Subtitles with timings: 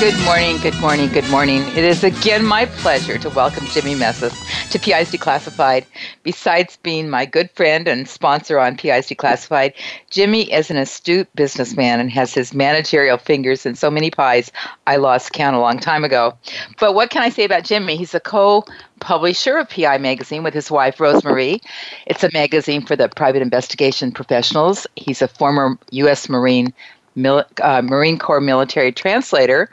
[0.00, 1.62] Good morning, good morning, good morning.
[1.70, 4.32] It is again my pleasure to welcome Jimmie Mesis
[4.70, 5.86] to PIs Declassified.
[6.22, 9.74] Besides being my good friend and sponsor on PIs Declassified,
[10.08, 14.52] Jimmie is an astute businessman and has his managerial fingers in so many pies
[14.86, 16.32] I lost count a long time ago.
[16.78, 17.96] But what can I say about Jimmie?
[17.96, 18.64] He's a co
[19.00, 21.60] publisher of PI Magazine with his wife, Rosemarie.
[22.06, 24.86] It's a magazine for the private investigation professionals.
[24.94, 26.28] He's a former U.S.
[26.28, 26.72] Marine
[27.18, 29.70] Mil- uh, Marine Corps military translator.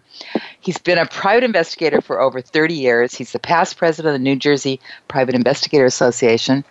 [0.60, 3.14] He's been a private investigator for over 30 years.
[3.14, 6.64] He's the past president of the New Jersey Private Investigator Association.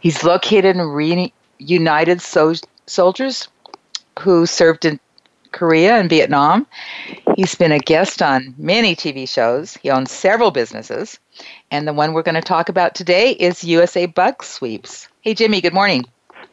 [0.00, 0.82] He's located in
[1.58, 2.54] reunited so-
[2.86, 3.48] soldiers
[4.18, 5.00] who served in
[5.52, 6.66] Korea and Vietnam.
[7.36, 9.76] He's been a guest on many TV shows.
[9.76, 11.18] He owns several businesses.
[11.70, 15.08] And the one we're going to talk about today is USA Bug Sweeps.
[15.22, 16.04] Hey, Jimmie, good morning.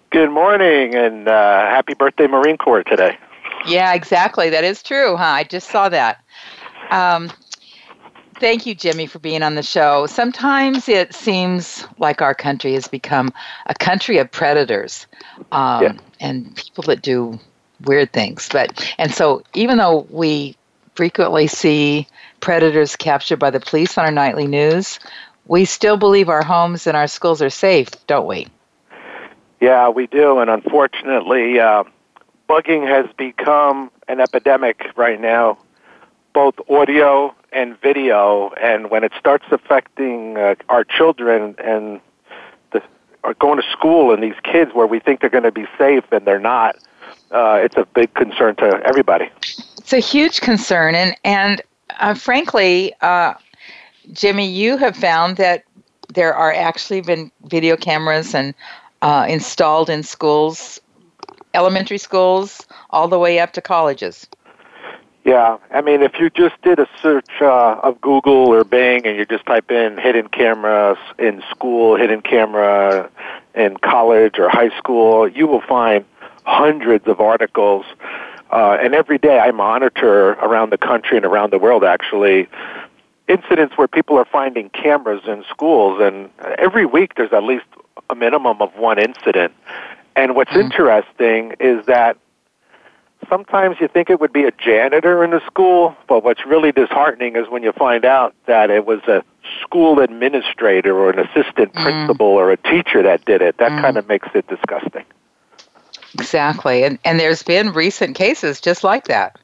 [0.09, 3.17] Good morning, and uh, happy birthday, Marine Corps, today.
[3.65, 4.49] Yeah, exactly.
[4.49, 5.23] That is true, huh?
[5.23, 6.23] I just saw that.
[6.91, 7.31] Um,
[8.39, 10.05] thank you, Jimmy, for being on the show.
[10.05, 13.33] Sometimes it seems like our country has become
[13.65, 15.07] a country of predators
[15.51, 15.93] um, yeah.
[16.19, 17.39] and people that do
[17.85, 18.49] weird things.
[18.51, 20.55] But and so even though we
[20.95, 22.07] frequently see
[22.39, 24.99] predators captured by the police on our nightly news,
[25.45, 28.47] we still believe our homes and our schools are safe, don't we?
[29.59, 31.59] Yeah, we do, and unfortunately.
[31.59, 31.83] Uh,
[32.47, 35.57] bugging has become an epidemic right now,
[36.33, 38.51] both audio and video.
[38.61, 41.99] And when it starts affecting uh, our children and
[42.71, 42.81] the,
[43.23, 46.05] are going to school and these kids where we think they're going to be safe
[46.11, 46.77] and they're not,
[47.31, 49.29] uh, it's a big concern to everybody.
[49.77, 51.61] It's a huge concern, and and
[51.99, 53.35] uh, frankly, uh,
[54.11, 55.63] Jimmie, you have found that
[56.13, 58.53] there are actually been video cameras and
[59.01, 60.79] uh, installed in schools
[61.57, 64.27] elementary schools all the way up to colleges.
[65.25, 69.17] Yeah, I mean, if you just did a search uh, of Google or Bing and
[69.17, 73.09] you just type in hidden cameras in school, hidden camera
[73.53, 76.05] in college or high school, you will find
[76.45, 77.85] hundreds of articles.
[78.51, 82.47] Uh, and every day I monitor around the country and around the world, actually,
[83.27, 85.99] incidents where people are finding cameras in schools.
[86.01, 87.65] And every week there's at least
[88.09, 89.51] a minimum of one incident.
[90.17, 90.61] And what's mm-hmm.
[90.61, 92.17] interesting is that
[93.29, 97.35] sometimes you think it would be a janitor in the school, but what's really disheartening
[97.35, 99.23] is when you find out that it was a
[99.61, 101.83] school administrator or an assistant mm.
[101.83, 103.57] principal or a teacher that did it.
[103.59, 103.81] That mm.
[103.81, 105.05] kind of makes it disgusting.
[106.15, 106.83] Exactly.
[106.83, 109.37] And and there's been recent cases just like that.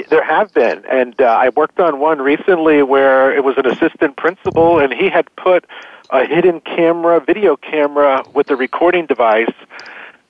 [0.00, 4.16] There have been, and uh, I worked on one recently where it was an assistant
[4.16, 5.66] principal, and he had put
[6.10, 9.52] a hidden camera, video camera with a recording device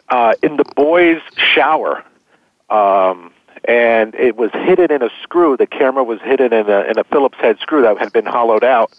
[0.09, 2.05] uh, in the boys' shower.
[2.71, 3.33] Um,
[3.65, 5.57] and it was hidden in a screw.
[5.57, 8.65] The camera was hidden in a, in a Phillips head screw that had been hollowed
[8.65, 8.93] out.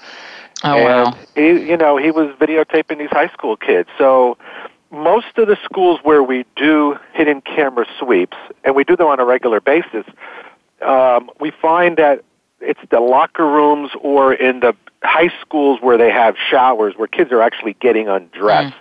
[0.64, 1.18] Oh, and wow.
[1.36, 3.90] He, you know, he was videotaping these high school kids.
[3.98, 4.38] So
[4.92, 9.20] most of the schools where we do hidden camera sweeps, and we do them on
[9.20, 10.06] a regular basis,
[10.84, 12.24] um, we find that
[12.60, 17.32] it's the locker rooms or in the high schools where they have showers where kids
[17.32, 18.74] are actually getting undressed.
[18.74, 18.80] Mm.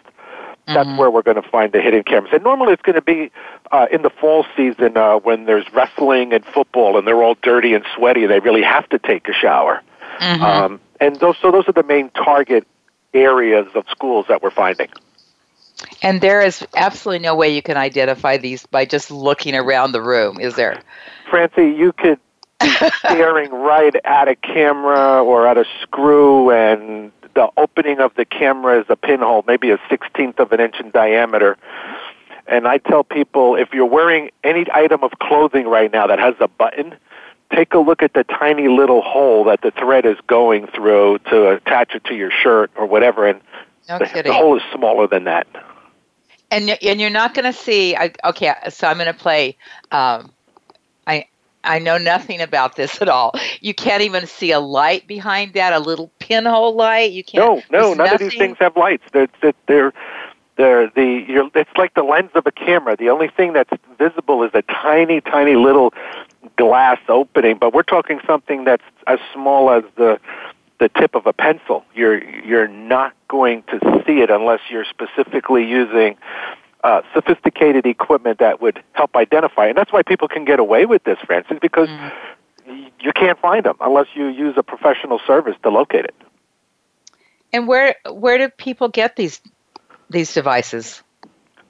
[0.66, 0.96] That's mm-hmm.
[0.96, 2.32] where we're going to find the hidden cameras.
[2.32, 3.32] And normally it's going to be
[3.72, 7.74] uh, in the fall season uh, when there's wrestling and football and they're all dirty
[7.74, 9.82] and sweaty and they really have to take a shower.
[10.20, 10.42] Mm-hmm.
[10.42, 12.66] Um, and those, so those are the main target
[13.12, 14.88] areas of schools that we're finding.
[16.02, 20.02] And there is absolutely no way you can identify these by just looking around the
[20.02, 20.80] room, is there?
[21.30, 22.18] Francie, you could
[22.60, 28.24] be staring right at a camera or at a screw, and the opening of the
[28.24, 31.56] camera is a pinhole, maybe a sixteenth of an inch in diameter.
[32.46, 36.34] And I tell people if you're wearing any item of clothing right now that has
[36.40, 36.94] a button,
[37.54, 41.50] take a look at the tiny little hole that the thread is going through to
[41.50, 43.40] attach it to your shirt or whatever, and
[43.88, 45.46] no the, the hole is smaller than that.
[46.50, 47.96] And and you're not going to see.
[48.24, 49.56] Okay, so I'm going to play.
[49.90, 50.30] Um,
[51.06, 51.26] I
[51.64, 53.32] I know nothing about this at all.
[53.60, 57.12] You can't even see a light behind that, a little pinhole light.
[57.12, 57.64] You can't.
[57.70, 58.14] No, no, none nothing?
[58.14, 59.04] of these things have lights.
[59.12, 59.28] They're
[59.66, 59.92] they're
[60.56, 62.96] they're the you're, it's like the lens of a camera.
[62.96, 65.94] The only thing that's visible is a tiny, tiny little
[66.56, 67.58] glass opening.
[67.58, 70.20] But we're talking something that's as small as the
[70.82, 71.84] the tip of a pencil.
[71.94, 76.16] You're you're not going to see it unless you're specifically using
[76.82, 79.68] uh, sophisticated equipment that would help identify.
[79.68, 82.12] And that's why people can get away with this, Francis, because mm.
[82.98, 86.16] you can't find them unless you use a professional service to locate it.
[87.52, 89.40] And where where do people get these
[90.10, 91.00] these devices?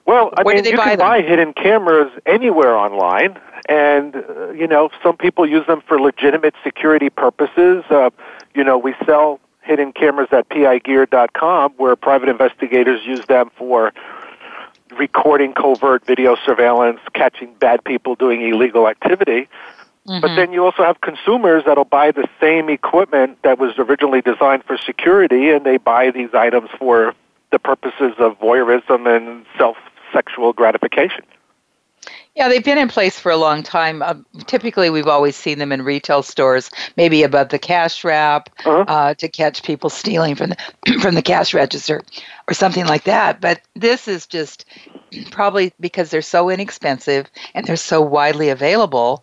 [0.07, 1.07] Well, I where mean, you buy can them?
[1.07, 3.39] buy hidden cameras anywhere online,
[3.69, 7.85] and uh, you know, some people use them for legitimate security purposes.
[7.91, 8.11] Uh,
[8.55, 13.93] you know, we sell hidden cameras at pigear.com, where private investigators use them for
[14.99, 19.49] recording covert video surveillance, catching bad people doing illegal activity.
[20.07, 20.21] Mm-hmm.
[20.21, 24.65] But then you also have consumers that'll buy the same equipment that was originally designed
[24.65, 27.15] for security, and they buy these items for
[27.53, 29.77] the purposes of voyeurism and self
[30.13, 31.25] sexual gratification.
[32.35, 34.01] Yeah, they've been in place for a long time.
[34.01, 34.15] Uh,
[34.47, 38.85] typically, we've always seen them in retail stores, maybe above the cash wrap, uh-huh.
[38.89, 40.57] uh, to catch people stealing from the
[41.03, 42.03] from the cash register,
[42.49, 43.41] or something like that.
[43.41, 44.65] But this is just
[45.31, 49.23] probably because they're so inexpensive and they're so widely available.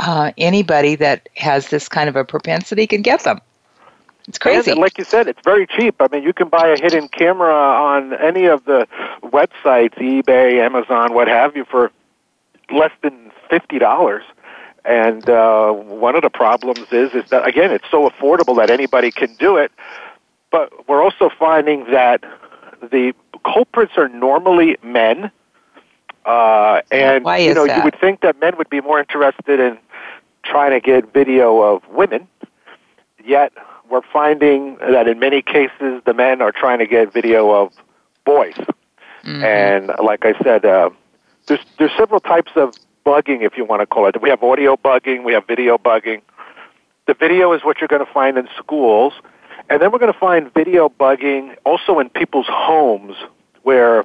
[0.00, 3.40] Uh, anybody that has this kind of a propensity can get them.
[4.26, 4.70] It's crazy.
[4.70, 5.96] And like you said, it's very cheap.
[6.00, 8.88] I mean, you can buy a hidden camera on any of the
[9.22, 11.90] websites, eBay, Amazon, what have you, for
[12.72, 14.24] less than fifty dollars.
[14.84, 19.10] And uh, one of the problems is is that again, it's so affordable that anybody
[19.10, 19.72] can do it.
[20.50, 22.24] But we're also finding that
[22.80, 23.14] the
[23.44, 25.30] culprits are normally men.
[26.24, 27.78] Uh, and Why you know, that?
[27.78, 29.78] you would think that men would be more interested in
[30.42, 32.26] trying to get video of women.
[33.24, 33.52] Yet
[33.88, 37.72] we're finding that in many cases the men are trying to get video of
[38.24, 38.54] boys.
[39.24, 39.44] Mm-hmm.
[39.44, 40.90] And like I said, uh,
[41.50, 42.72] there's there's several types of
[43.04, 44.22] bugging, if you want to call it.
[44.22, 46.22] We have audio bugging, we have video bugging.
[47.06, 49.12] The video is what you're going to find in schools,
[49.68, 53.16] and then we're going to find video bugging also in people's homes,
[53.62, 54.04] where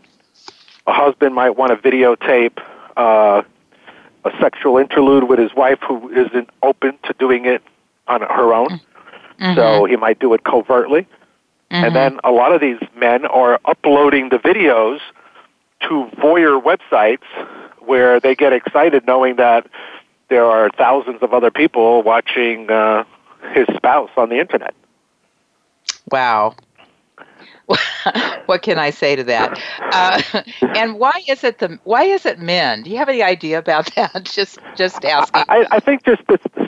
[0.87, 2.57] a husband might want to videotape
[2.97, 3.43] uh,
[4.25, 7.61] a sexual interlude with his wife who isn't open to doing it
[8.07, 8.79] on her own.
[9.39, 9.55] Mm-hmm.
[9.55, 11.01] So he might do it covertly.
[11.69, 11.83] Mm-hmm.
[11.83, 14.99] And then a lot of these men are uploading the videos
[15.87, 17.23] to voyeur websites
[17.79, 19.67] where they get excited knowing that
[20.29, 23.03] there are thousands of other people watching uh,
[23.53, 24.73] his spouse on the internet.
[26.11, 26.55] Wow.
[28.45, 29.59] what can I say to that?
[29.79, 30.21] Uh,
[30.75, 32.83] and why is it the why is it men?
[32.83, 34.23] Do you have any idea about that?
[34.23, 35.43] just just asking.
[35.49, 36.21] I, I think just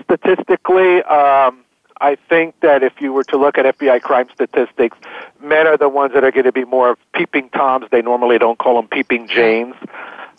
[0.04, 1.64] statistically, um,
[2.02, 4.98] I think that if you were to look at FBI crime statistics,
[5.42, 7.88] men are the ones that are going to be more peeping toms.
[7.92, 9.76] They normally don't call them peeping janes.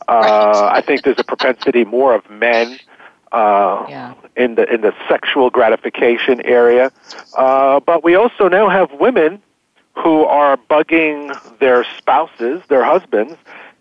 [0.07, 2.79] Uh, I think there's a propensity more of men
[3.33, 4.15] uh, yeah.
[4.37, 6.91] in the in the sexual gratification area.
[7.37, 9.43] Uh, but we also now have women
[9.95, 13.37] who are bugging their spouses, their husbands,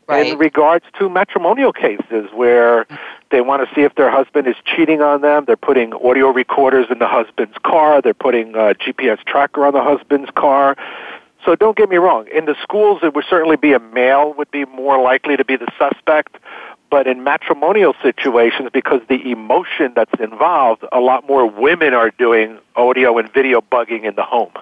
[0.07, 0.27] right.
[0.27, 2.85] in regards to matrimonial cases where
[3.29, 5.45] they want to see if their husband is cheating on them.
[5.45, 8.01] They're putting audio recorders in the husband's car.
[8.01, 10.75] They're putting uh, a GPS tracker on the husband's car.
[11.45, 12.27] So don't get me wrong.
[12.33, 15.55] In the schools, it would certainly be a male would be more likely to be
[15.55, 16.37] the suspect.
[16.89, 22.59] But in matrimonial situations, because the emotion that's involved, a lot more women are doing
[22.77, 24.53] audio and video bugging in the home.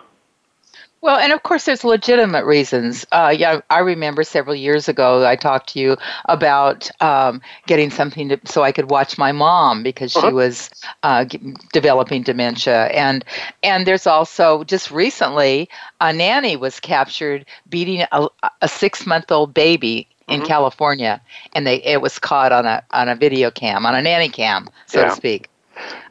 [1.06, 3.06] Well, and of course, there's legitimate reasons.
[3.12, 8.30] Uh, yeah, I remember several years ago I talked to you about um, getting something
[8.30, 10.28] to, so I could watch my mom because Uh-huh.
[10.28, 10.70] she was
[11.04, 13.24] uh, g- developing dementia, and
[13.64, 15.70] and there's also just recently
[16.02, 18.28] a nanny was captured beating a,
[18.62, 20.46] a six month old baby in Mhm.
[20.48, 21.22] California,
[21.54, 24.70] and they it was caught on a on a video cam on a nanny cam,
[24.88, 25.06] so Yeah.
[25.06, 25.50] to speak.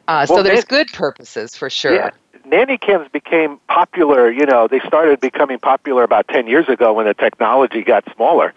[0.07, 1.93] Uh, so there's good purposes for sure.
[1.95, 2.09] Yeah.
[2.45, 7.05] Nanny cams became popular, you know, they started becoming popular about 10 years ago when
[7.05, 8.53] the technology got smaller.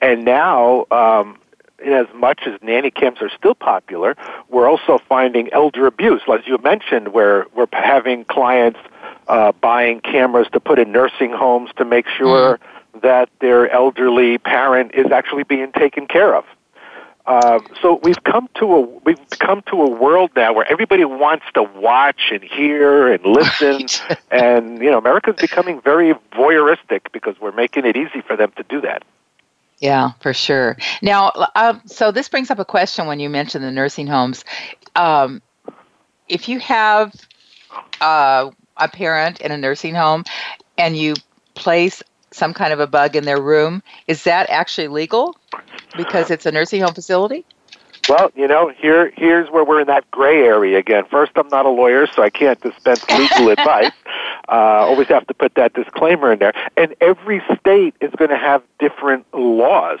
[0.00, 1.38] And now, um,
[1.78, 4.16] in as much as nanny cams are still popular,
[4.48, 8.80] we're also finding elder abuse, as you mentioned, where we're having clients
[9.28, 13.00] uh, buying cameras to put in nursing homes to make sure mm.
[13.02, 16.44] that their elderly parent is actually being taken care of.
[17.28, 21.44] Uh, so we've come to a we've come to a world now where everybody wants
[21.52, 24.18] to watch and hear and listen, right.
[24.30, 28.62] and you know America's becoming very voyeuristic because we're making it easy for them to
[28.62, 29.04] do that.
[29.78, 30.78] Yeah, for sure.
[31.02, 34.42] Now, um, so this brings up a question when you mentioned the nursing homes.
[34.96, 35.42] Um,
[36.28, 37.14] if you have
[38.00, 40.24] uh, a parent in a nursing home
[40.78, 41.12] and you
[41.54, 42.02] place
[42.38, 45.36] some kind of a bug in their room, is that actually legal
[45.96, 47.44] because it's a nursing home facility?
[48.08, 51.04] Well, you know, here here's where we're in that gray area again.
[51.10, 53.92] First, I'm not a lawyer, so I can't dispense legal advice.
[54.48, 56.54] Uh, always have to put that disclaimer in there.
[56.76, 59.98] And every state is going to have different laws.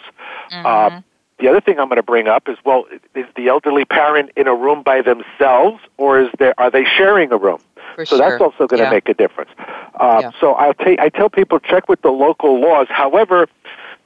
[0.50, 0.66] Mm-hmm.
[0.66, 1.00] Uh,
[1.38, 4.48] the other thing I'm going to bring up is well, is the elderly parent in
[4.48, 7.60] a room by themselves, or is there are they sharing a room?
[7.94, 8.30] For so sure.
[8.30, 9.50] that's also going to make a difference.
[9.94, 10.30] Uh, yeah.
[10.40, 12.86] So I'll ta- I tell people check with the local laws.
[12.90, 13.48] However,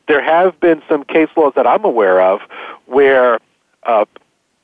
[0.09, 2.41] there have been some case laws that I'm aware of
[2.87, 3.39] where
[3.85, 4.05] uh,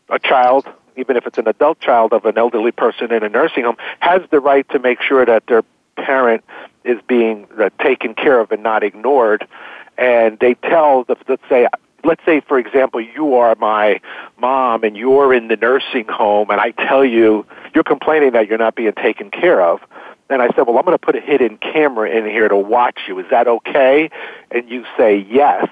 [0.08, 3.64] a child, even if it's an adult child of an elderly person in a nursing
[3.64, 5.62] home, has the right to make sure that their
[5.96, 6.44] parent
[6.84, 9.46] is being uh, taken care of and not ignored.
[9.96, 11.66] And they tell, the, let's say,
[12.04, 14.00] let's say, for example, you are my
[14.38, 18.58] mom and you're in the nursing home, and I tell you you're complaining that you're
[18.58, 19.80] not being taken care of.
[20.30, 23.00] And I said, well, I'm going to put a hidden camera in here to watch
[23.08, 23.18] you.
[23.18, 24.10] Is that okay?
[24.50, 25.68] And you say yes.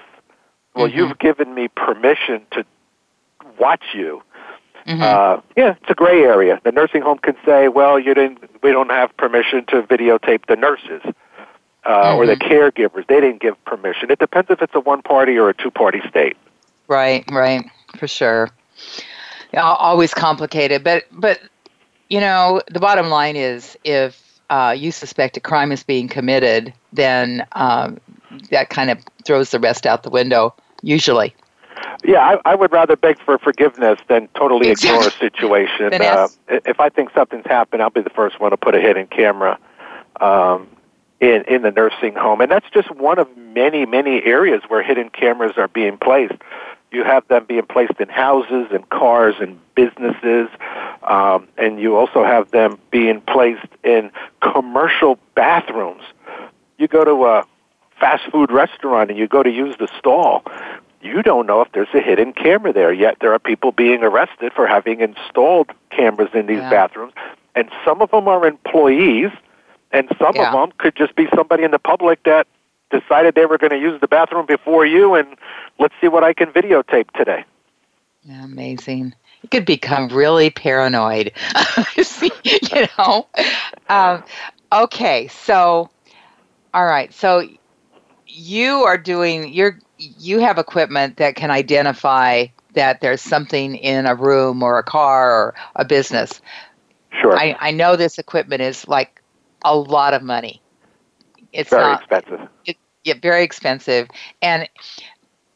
[0.75, 0.97] Well, mm-hmm.
[0.97, 2.65] you've given me permission to
[3.59, 4.21] watch you.
[4.87, 5.01] Mm-hmm.
[5.01, 6.61] Uh, yeah, it's a gray area.
[6.63, 8.39] The nursing home can say, "Well, you didn't.
[8.63, 11.01] We don't have permission to videotape the nurses
[11.87, 12.17] uh, mm-hmm.
[12.17, 12.51] or the mm-hmm.
[12.51, 13.07] caregivers.
[13.07, 16.37] They didn't give permission." It depends if it's a one-party or a two-party state.
[16.87, 17.65] Right, right,
[17.97, 18.49] for sure.
[19.53, 21.39] Yeah, always complicated, but but
[22.09, 26.73] you know, the bottom line is if uh, you suspect a crime is being committed,
[26.93, 27.99] then um,
[28.51, 30.53] that kind of throws the rest out the window.
[30.83, 31.33] Usually.
[32.03, 34.97] Yeah, I, I would rather beg for forgiveness than totally exactly.
[34.97, 35.93] ignore a situation.
[36.01, 39.07] Uh, if I think something's happened, I'll be the first one to put a hidden
[39.07, 39.57] camera
[40.21, 40.67] um,
[41.19, 45.09] in in the nursing home, and that's just one of many many areas where hidden
[45.09, 46.35] cameras are being placed.
[46.91, 50.47] You have them being placed in houses and cars and businesses,
[51.03, 56.03] um, and you also have them being placed in commercial bathrooms.
[56.77, 57.45] You go to a
[57.99, 60.43] fast food restaurant and you go to use the stall
[61.01, 63.17] you don't know if there's a hidden camera there yet.
[63.21, 66.69] There are people being arrested for having installed cameras in these yeah.
[66.69, 67.13] bathrooms,
[67.55, 69.31] and some of them are employees,
[69.91, 70.47] and some yeah.
[70.47, 72.47] of them could just be somebody in the public that
[72.89, 75.27] decided they were going to use the bathroom before you, and
[75.79, 77.43] let's see what I can videotape today.
[78.43, 79.13] Amazing.
[79.41, 81.31] You could become really paranoid,
[82.43, 83.27] you know.
[83.87, 84.23] Um,
[84.73, 85.89] okay, so
[86.73, 87.47] all right, so
[88.27, 94.13] you are doing you're you have equipment that can identify that there's something in a
[94.13, 96.41] room or a car or a business.
[97.21, 97.35] Sure.
[97.35, 99.21] I, I know this equipment is like
[99.67, 100.61] a lot of money.
[101.53, 102.47] It's very not, expensive.
[102.65, 104.09] It, yeah, very expensive.
[104.41, 104.67] And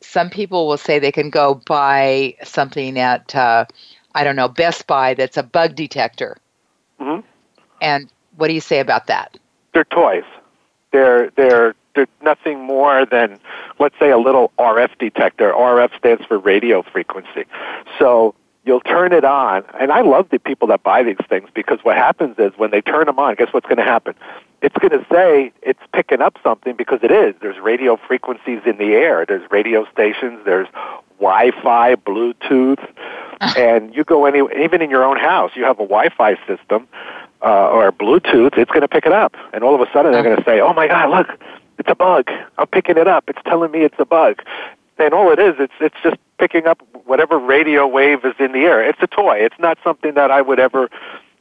[0.01, 3.65] some people will say they can go buy something at, uh,
[4.15, 6.37] I don't know, Best Buy that's a bug detector.
[6.99, 7.25] Mm-hmm.
[7.81, 9.37] And what do you say about that?
[9.73, 10.23] They're toys.
[10.91, 13.39] They're they're they're nothing more than,
[13.79, 15.51] let's say, a little RF detector.
[15.51, 17.45] RF stands for radio frequency.
[17.99, 21.79] So you'll turn it on, and I love the people that buy these things because
[21.83, 24.13] what happens is when they turn them on, guess what's going to happen?
[24.61, 27.33] It's going to say it's picking up something because it is.
[27.41, 29.25] There's radio frequencies in the air.
[29.25, 30.39] There's radio stations.
[30.45, 30.67] There's
[31.19, 32.87] Wi-Fi, Bluetooth,
[33.57, 36.87] and you go any even in your own house, you have a Wi-Fi system
[37.43, 38.57] uh, or Bluetooth.
[38.57, 40.59] It's going to pick it up, and all of a sudden they're going to say,
[40.61, 41.39] "Oh my God, look,
[41.79, 42.29] it's a bug.
[42.59, 43.23] I'm picking it up.
[43.27, 44.41] It's telling me it's a bug.
[45.01, 48.59] And all it is, it's it's just picking up whatever radio wave is in the
[48.59, 48.87] air.
[48.87, 49.37] It's a toy.
[49.37, 50.89] It's not something that I would ever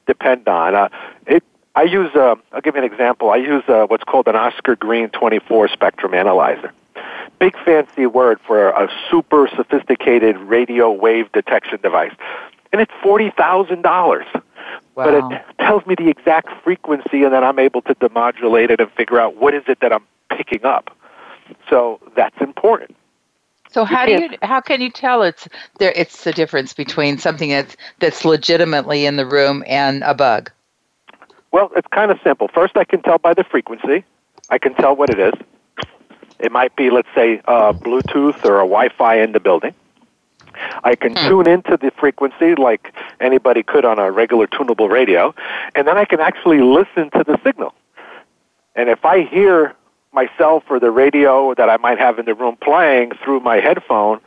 [0.07, 0.75] depend on.
[0.75, 0.89] Uh,
[1.27, 1.45] it.
[1.75, 2.11] I use.
[2.15, 3.31] Uh, I'll give you an example.
[3.31, 6.73] I use uh, what's called an OSCOR Green 24 spectrum analyzer.
[7.39, 12.13] Big fancy word for a super sophisticated radio wave detection device,
[12.73, 14.27] and it's forty thousand dollars.
[14.95, 15.05] Wow.
[15.05, 18.91] But it tells me the exact frequency, and then I'm able to demodulate it and
[18.93, 20.97] figure out what is it that I'm picking up.
[21.69, 22.97] So that's important.
[23.71, 25.49] So how do you how can you tell it's
[25.79, 30.51] there it's the difference between something that's that's legitimately in the room and a bug?
[31.53, 32.49] Well, it's kind of simple.
[32.49, 34.05] First, I can tell by the frequency.
[34.51, 35.35] I can tell what it is.
[36.39, 39.75] It might be, let's say, uh, Bluetooth or a Wi-Fi in the building.
[40.85, 41.29] I can hmm.
[41.29, 45.35] tune into the frequency like anybody could on a regular tunable radio,
[45.75, 47.75] and then I can actually listen to the signal.
[48.75, 49.75] And if I hear
[50.13, 54.21] myself or the radio that I might have in the room playing through my headphone,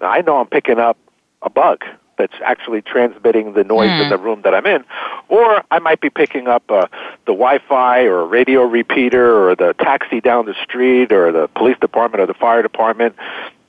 [0.00, 0.96] I know I'm picking up
[1.42, 1.84] a bug
[2.18, 4.00] that's actually transmitting the noise mm.
[4.00, 4.10] in hmm.
[4.10, 4.84] the room that I'm in.
[5.28, 6.88] Or I might be picking up uh,
[7.26, 11.78] the Wi-Fi or a radio repeater or the taxi down the street or the police
[11.78, 13.14] department or the fire department.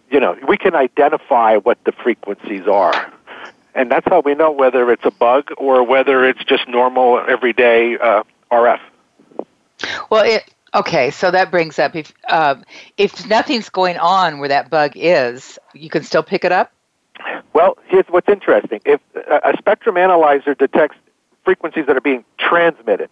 [0.10, 3.14] You know, we can identify what the frequencies are.
[3.76, 8.00] And that's how we know whether it's a bug or whether it's just normal, everyday
[8.00, 8.80] uh, RF.
[10.10, 12.56] Well, it, okay, so that brings up if uh,
[12.98, 16.72] if nothing's going on where that bug is, you can still pick it up.
[17.54, 18.80] Well, here's what's interesting.
[18.86, 20.98] If a spectrum analyzer detects
[21.44, 23.10] frequencies that are being transmitted,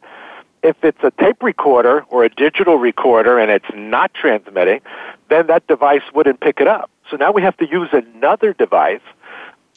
[0.63, 4.81] if it's a tape recorder or a digital recorder and it's not transmitting,
[5.29, 6.89] then that device wouldn't pick it up.
[7.09, 9.01] So now we have to use another device,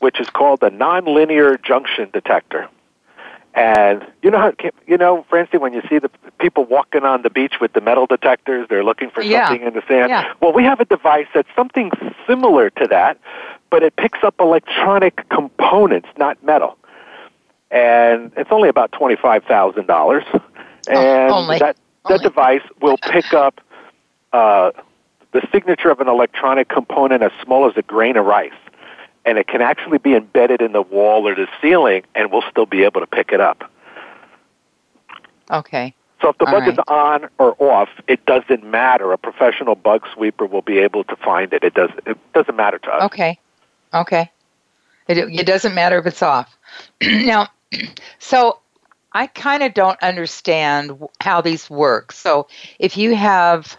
[0.01, 2.69] which is called a nonlinear junction detector.
[3.61, 4.55] And you know how
[4.87, 8.07] you know, Francie, when you see the people walking on the beach with the metal
[8.07, 9.49] detectors, they're looking for yeah.
[9.49, 10.09] something in the sand.
[10.09, 10.33] Yeah.
[10.41, 11.91] Well, we have a device that's something
[12.27, 13.19] similar to that,
[13.69, 16.79] but it picks up electronic components, not metal.
[17.71, 20.41] And it's only about twenty-five thousand dollars, oh,
[20.89, 21.77] and oh, that
[22.09, 23.61] that device will pick up
[24.33, 24.71] uh,
[25.33, 28.53] the signature of an electronic component as small as a grain of rice
[29.25, 32.67] and it can actually be embedded in the wall or the ceiling, and we'll still
[32.67, 33.71] be able to pick it up.
[35.51, 35.95] Okay.
[36.21, 36.73] So if the All bug right.
[36.73, 39.13] is on or off, it doesn't matter.
[39.13, 41.65] A professional bug sweeper will be able to find it.
[41.65, 41.91] It does.
[42.07, 43.03] It doesn't matter to us.
[43.05, 43.39] Okay.
[43.95, 44.31] Okay.
[45.09, 46.57] It, it doesn't matter if it's off.
[47.03, 47.49] now,
[48.19, 48.59] so
[49.13, 52.13] I kind of don't understand how these work.
[52.13, 52.47] So
[52.79, 53.77] if you have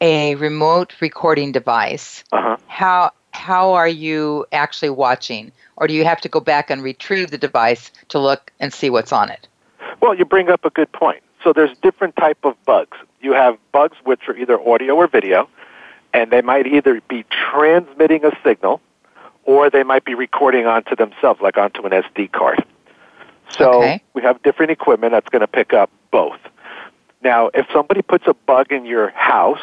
[0.00, 2.58] a remote recording device, uh-huh.
[2.66, 5.52] how how are you actually watching?
[5.76, 8.90] Or do you have to go back and retrieve the device to look and see
[8.90, 9.48] what's on it?
[10.00, 11.22] Well, you bring up a good point.
[11.42, 12.96] So there's different type of bugs.
[13.20, 15.48] You have bugs which are either audio or video,
[16.12, 18.80] and they might either be transmitting a signal
[19.44, 22.64] or they might be recording onto themselves, like onto an SD card.
[23.48, 24.02] So okay.
[24.14, 26.38] we have different equipment that's going to pick up both.
[27.22, 29.60] Now, if somebody puts a bug in your house,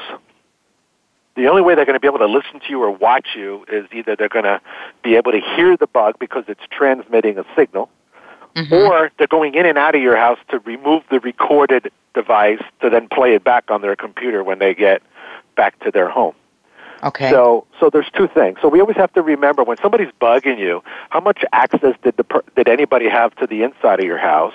[1.40, 3.66] the only way they're going to be able to listen to you or watch you
[3.72, 4.62] is either they're going to
[5.04, 7.90] be able to hear the bug because it's transmitting a signal,
[8.56, 8.74] mm-hmm.
[8.74, 12.90] or they're going in and out of your house to remove the recorded device to
[12.90, 15.02] then play it back on their computer when they get
[15.56, 16.36] back to their home.
[17.04, 17.30] Okay.
[17.30, 18.58] So, so there's two things.
[18.62, 22.26] So we always have to remember when somebody's bugging you, how much access did the
[22.26, 24.54] per- did anybody have to the inside of your house?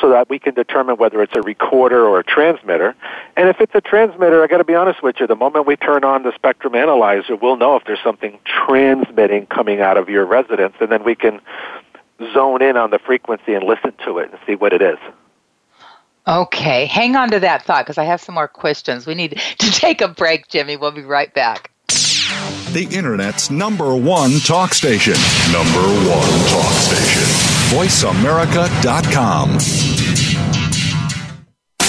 [0.00, 2.94] So that we can determine whether it's a recorder or a transmitter.
[3.36, 5.76] And if it's a transmitter, I got to be honest with you, the moment we
[5.76, 10.24] turn on the spectrum analyzer, we'll know if there's something transmitting coming out of your
[10.24, 11.40] residence, and then we can
[12.32, 14.98] zone in on the frequency and listen to it and see what it is.
[16.26, 19.06] Okay, hang on to that thought because I have some more questions.
[19.06, 20.76] We need to take a break, Jimmie.
[20.76, 21.70] We'll be right back.
[21.88, 25.14] The Internet's number one talk station.
[25.50, 27.47] Number one talk station.
[27.70, 29.97] VoiceAmerica.com.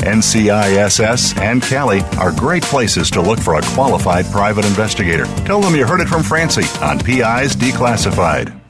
[0.00, 5.24] NCISS and CALI are great places to look for a qualified private investigator.
[5.44, 8.60] Tell them you heard it from Francie on PIs Declassified.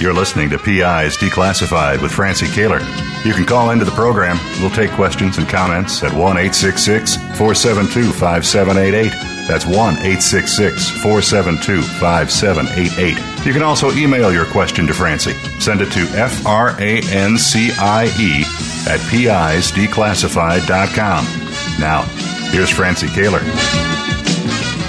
[0.00, 2.80] You're listening to PIs Declassified with Francie Koehler.
[3.26, 4.38] You can call into the program.
[4.60, 9.37] We'll take questions and comments at 1 866 472 5788.
[9.48, 13.46] That's 1 866 472 5788.
[13.46, 15.32] You can also email your question to Francie.
[15.58, 18.44] Send it to F R A N C I E
[18.86, 21.24] at pisdeclassified.com.
[21.80, 22.02] Now,
[22.52, 23.40] here's Francie Koehler.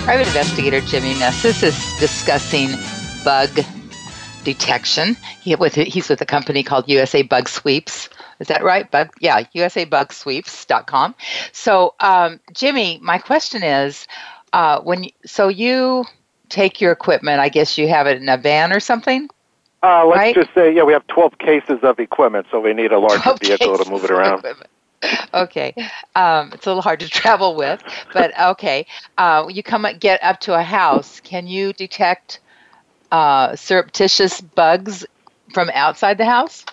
[0.04, 2.72] Private investigator Jimmie Mesis is discussing
[3.24, 3.50] bug
[4.44, 5.16] detection.
[5.42, 8.10] He with he's with a company called USA Bug Sweeps.
[8.40, 8.88] Is that right?
[9.20, 11.16] Yeah, USA Bug, yeah, USABugSweeps.com.
[11.52, 14.08] So, um, Jimmie, my question is,
[14.54, 16.06] uh, when you, so you
[16.50, 19.30] take your equipment, I guess you have it in a van or something.
[19.82, 20.36] Uh, let's right?
[20.36, 23.78] just say, yeah, we have 12 cases of equipment, so we need a larger vehicle
[23.78, 24.46] to move it around.
[25.34, 25.74] okay,
[26.16, 27.82] um, it's a little hard to travel with,
[28.14, 28.86] but okay.
[29.18, 31.22] Uh, you come get up to a house.
[31.22, 32.42] Can you detect
[33.12, 35.06] uh, surreptitious bugs
[35.54, 36.66] from outside the house?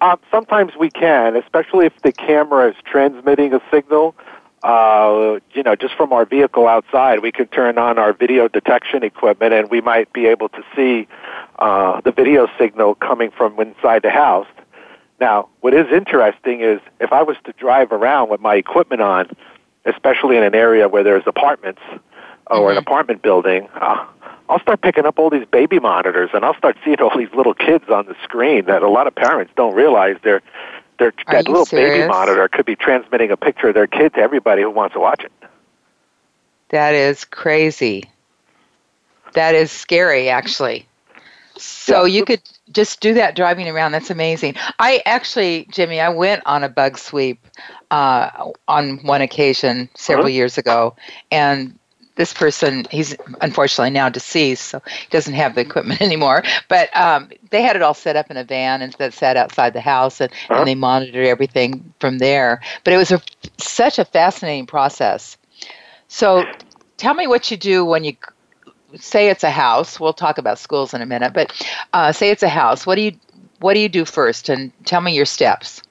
[0.00, 4.14] Uh, sometimes we can, especially if the camera is transmitting a signal.
[4.66, 9.04] Uh, you know, just from our vehicle outside, we could turn on our video detection
[9.04, 11.06] equipment, and we might be able to see
[11.60, 14.48] uh, the video signal coming from inside the house.
[15.20, 19.30] Now, what is interesting is if I was to drive around with my equipment on,
[19.84, 21.82] especially in an area where there's apartments
[22.48, 22.70] or mm-hmm.
[22.72, 24.04] an apartment building, uh,
[24.48, 27.54] I'll start picking up all these baby monitors and I'll start seeing all these little
[27.54, 30.42] kids on the screen that a lot of parents don't realize they're
[30.98, 31.98] they're that little serious?
[31.98, 35.00] baby monitor could be transmitting a picture of their kid to everybody who wants to
[35.00, 35.32] watch it.
[36.70, 38.10] That is crazy.
[39.34, 40.86] That is scary actually.
[41.56, 42.18] So yeah.
[42.18, 43.92] you could just do that driving around.
[43.92, 44.56] That's amazing.
[44.78, 47.46] I actually, Jimmie, I went on a bug sweep
[47.90, 50.34] uh, on one occasion several uh-huh.
[50.34, 50.96] years ago,
[51.30, 51.78] and
[52.16, 56.42] this person he's unfortunately now deceased so he doesn't have the equipment anymore.
[56.68, 59.72] But um, they had it all set up in a van and that sat outside
[59.72, 60.60] the house and, uh-huh.
[60.60, 62.60] and they monitored everything from there.
[62.84, 63.22] But it was a,
[63.58, 65.36] such a fascinating process.
[66.08, 66.44] So
[66.96, 68.16] tell me what you do when you
[68.94, 71.52] say it's a house we'll talk about schools in a minute but
[71.92, 73.12] uh, say it's a house what do you
[73.60, 74.48] what do you do first?
[74.48, 75.82] And tell me your steps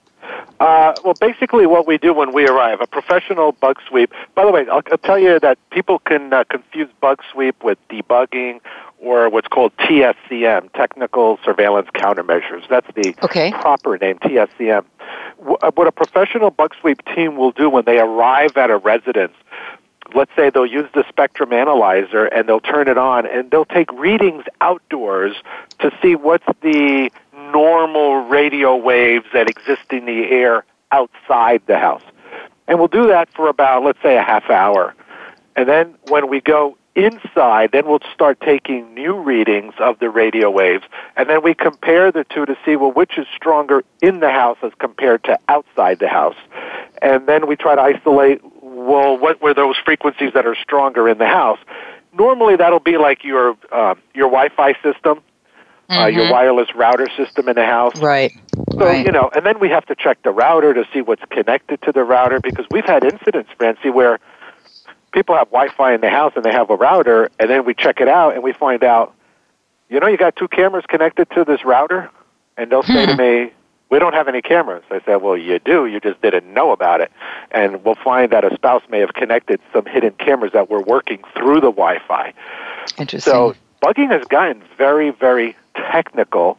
[0.60, 4.14] uh, well, basically, what we do when we arrive, a professional bug sweep.
[4.36, 7.78] By the way, I'll, I'll tell you that people can uh, confuse bug sweep with
[7.90, 8.62] debugging
[9.00, 12.68] or what's called TSCM, Technical Surveillance Countermeasures.
[12.70, 13.52] That's the okay.
[13.52, 14.86] proper name, TSCM.
[15.62, 19.34] Uh, what a professional bug sweep team will do when they arrive at a residence,
[20.14, 23.92] let's say they'll use the spectrum analyzer and they'll turn it on and they'll take
[23.94, 25.36] readings outdoors
[25.80, 27.12] to see what's the
[27.52, 32.04] normal radio waves that exist in the air outside the house.
[32.68, 34.94] And we'll do that for about, let's say, a half hour.
[35.56, 40.50] And then when we go inside, then we'll start taking new readings of the radio
[40.50, 40.84] waves.
[41.16, 44.58] And then we compare the two to see, well, which is stronger in the house
[44.64, 46.38] as compared to outside the house.
[47.02, 51.18] And then we try to isolate, well, what were those frequencies that are stronger in
[51.18, 51.60] the house?
[52.14, 55.22] Normally that'll be like your, uh, your Wi-Fi system
[55.90, 56.02] mm-hmm.
[56.02, 56.34] uh, your mm-hmm.
[56.34, 58.00] wireless router system in the house.
[58.00, 58.34] Right.
[58.72, 59.06] So, right.
[59.06, 61.92] you know, and then we have to check the router to see what's connected to
[61.92, 64.20] the router because we've had incidents, Francie, where
[65.12, 68.02] people have Wi-Fi in the house and they have a router, and then we check
[68.02, 69.14] it out and we find out,
[69.90, 72.10] you know, you got two cameras connected to this router,
[72.58, 73.22] and they'll say to hmm.
[73.22, 73.52] me,
[73.90, 74.84] we don't have any cameras.
[74.90, 75.86] I said, well, you do.
[75.86, 77.12] You just didn't know about it.
[77.52, 81.22] And we'll find that a spouse may have connected some hidden cameras that were working
[81.38, 82.34] through the Wi-Fi.
[82.98, 83.32] Interesting.
[83.32, 86.58] So bugging has gotten very, very technical,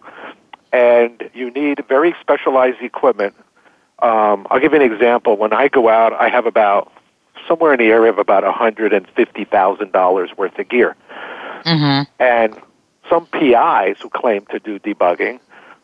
[0.72, 3.34] and you need very specialized equipment.
[3.98, 5.36] Um, I'll give you an example.
[5.36, 6.92] When I go out, I have about
[7.48, 10.96] somewhere in the area of about $150,000 worth of gear.
[11.64, 12.22] Mm-hmm.
[12.22, 12.60] And
[13.08, 15.40] some PIs who claim to do debugging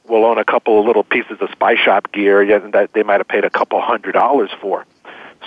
[0.09, 3.29] will own a couple of little pieces of spy shop gear that they might have
[3.29, 4.85] paid a couple hundred dollars for.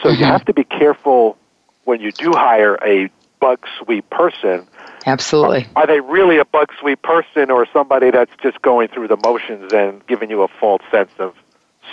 [0.02, 0.20] So mm-hmm.
[0.20, 1.38] you have to be careful
[1.84, 3.10] when you do hire a
[3.46, 4.68] bug sweep person
[5.06, 5.68] Absolutely.
[5.76, 9.18] Are, are they really a bug sweep person or somebody that's just going through the
[9.24, 11.36] motions and giving you a false sense of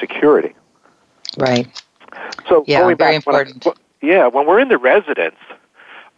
[0.01, 0.55] security?
[1.37, 1.69] Right.
[2.49, 3.65] So yeah, going very back, important.
[3.65, 5.37] When I, yeah, when we're in the residence,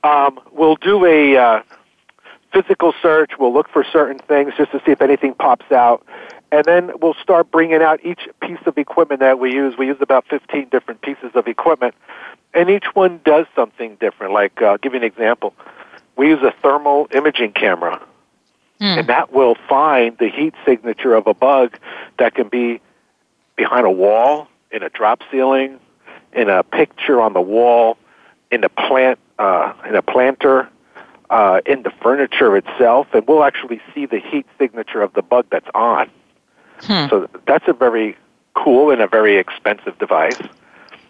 [0.04, 1.62] um, we'll do a uh,
[2.52, 3.32] physical search.
[3.38, 6.06] We'll look for certain things just to see if anything pops out.
[6.52, 9.76] And then we'll start bringing out each piece of equipment that we use.
[9.76, 11.96] We use about 15 different pieces of equipment,
[12.54, 14.32] and each one does something different.
[14.32, 15.54] Like, uh, I'll give you an example
[16.16, 18.00] we use a thermal imaging camera.
[18.78, 18.98] Hmm.
[18.98, 21.78] And that will find the heat signature of a bug
[22.18, 22.80] that can be
[23.56, 25.78] behind a wall, in a drop ceiling,
[26.32, 27.96] in a picture on the wall,
[28.50, 30.68] in a plant, uh, in a planter,
[31.30, 35.46] uh, in the furniture itself, and we'll actually see the heat signature of the bug
[35.50, 36.10] that's on.
[36.80, 37.06] Hmm.
[37.08, 38.16] So that's a very
[38.54, 40.38] cool and a very expensive device.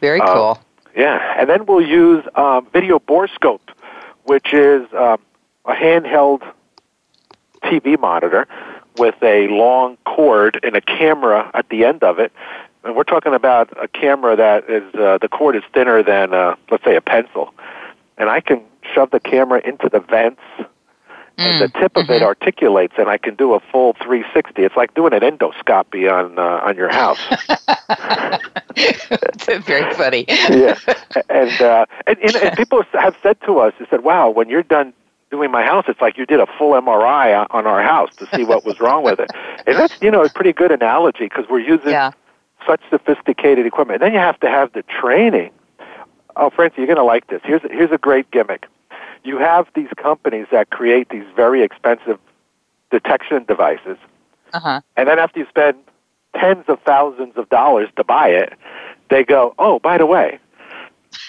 [0.00, 0.58] Very uh, cool.
[0.96, 3.60] Yeah, and then we'll use um, video borescope
[4.24, 5.18] which is um,
[5.66, 6.42] a handheld
[7.62, 8.46] TV monitor
[8.98, 12.32] with a long cord and a camera at the end of it.
[12.84, 16.56] And we're talking about a camera that is uh, the cord is thinner than, uh,
[16.70, 17.54] let's say, a pencil.
[18.18, 18.62] and I can
[18.94, 20.40] shove the camera into the vents
[21.36, 22.24] and the tip of it Mm-hmm.
[22.24, 24.62] articulates, and I can do a full 360.
[24.62, 27.18] It's like doing an endoscopy on uh, on your house.
[28.76, 30.24] It's very funny.
[30.28, 30.78] yeah,
[31.28, 34.62] and, uh, and and and people have said to us, they said, "Wow, when you're
[34.62, 34.92] done
[35.30, 38.44] doing my house, it's like you did a full MRI on- our house to see
[38.44, 39.30] what was wrong with it."
[39.66, 42.10] And that's you know a pretty good analogy because we're using Yeah.
[42.66, 44.02] such sophisticated equipment.
[44.02, 45.50] And then you have to have the training.
[46.36, 47.40] Oh, Francie, you're going to like this.
[47.44, 48.66] Here's here's a great gimmick.
[49.22, 52.18] You have these companies that create these very expensive
[52.90, 53.96] detection devices,
[54.52, 54.80] Uh huh.
[54.96, 55.76] and then after you spend
[56.34, 58.52] tens of thousands of dollars to buy it,
[59.10, 60.38] they go, "Oh, by the way,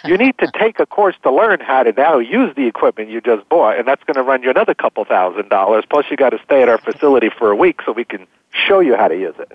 [0.04, 3.22] you need to take a course to learn how to now use the equipment you
[3.22, 5.86] just bought, and that's going to run you another couple thousand dollars.
[5.90, 8.80] Plus, you got to stay at our facility for a week so we can show
[8.80, 9.52] you how to use it."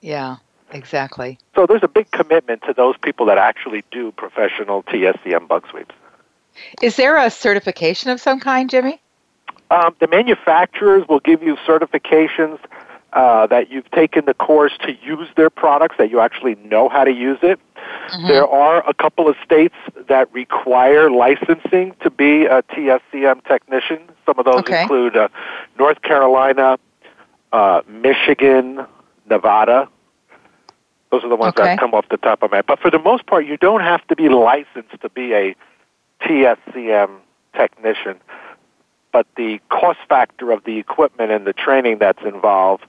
[0.00, 0.36] Yeah.
[0.72, 1.38] Exactly.
[1.54, 5.94] So there's a big commitment to those people that actually do professional TSCM bug sweeps.
[6.80, 9.00] Is there a certification of some kind, Jimmie?
[9.70, 12.58] Um, the manufacturers will give you certifications
[13.12, 17.04] uh, that you've taken the course to use their products, that you actually know how
[17.04, 17.60] to use it.
[18.26, 19.74] There are a couple of states
[20.08, 23.98] that require licensing to be a TSCM technician.
[24.24, 24.82] Some of those Okay.
[24.82, 25.28] include uh,
[25.78, 26.78] North Carolina,
[27.52, 28.86] uh, Michigan,
[29.28, 29.88] Nevada.
[31.10, 31.64] Those are the ones Okay.
[31.64, 32.66] that come off the top of my head.
[32.66, 35.54] But for the most part, you don't have to be licensed to be a
[36.22, 37.10] TSCM
[37.54, 38.16] technician.
[39.12, 42.86] But the cost factor of the equipment and the training that's involved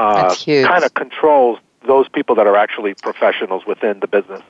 [0.00, 0.34] uh,
[0.66, 4.42] kind of controls those people that are actually professionals within the business.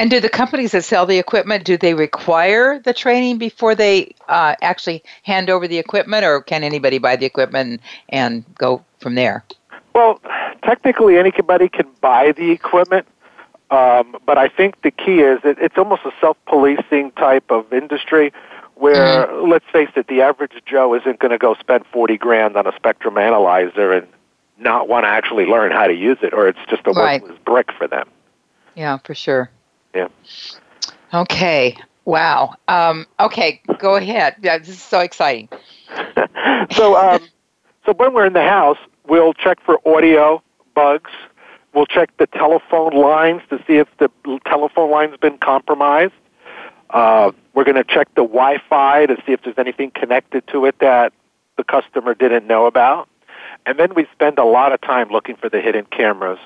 [0.00, 4.14] And do the companies that sell the equipment do they require the training before they
[4.28, 9.16] uh, actually hand over the equipment, or can anybody buy the equipment and go from
[9.16, 9.44] there?
[9.94, 10.20] Well,
[10.62, 13.08] technically, anybody can buy the equipment,
[13.70, 18.32] um, but I think the key is that it's almost a self-policing type of industry.
[18.76, 22.68] Where, let's face it, the average Joe isn't going to go spend forty grand on
[22.68, 24.06] a spectrum analyzer and
[24.58, 27.22] not want to actually learn how to use it, or it's just a Right.
[27.22, 28.08] worthless brick for them.
[28.74, 29.50] Yeah, for sure.
[29.94, 30.08] Yeah.
[31.12, 31.76] Okay.
[32.04, 32.54] Wow.
[32.68, 34.36] Um, okay, go ahead.
[34.40, 35.48] Yeah, this is so exciting.
[36.70, 37.20] so, um,
[37.84, 40.42] so when we're in the house, we'll check for audio
[40.74, 41.10] bugs.
[41.74, 44.10] We'll check the telephone lines to see if the
[44.46, 46.14] telephone line's been compromised.
[46.90, 50.78] Uh, we're going to check the Wi-Fi to see if there's anything connected to it
[50.78, 51.12] that
[51.56, 53.07] the customer didn't know about.
[53.68, 56.38] And then we spend a lot of time looking for the hidden cameras.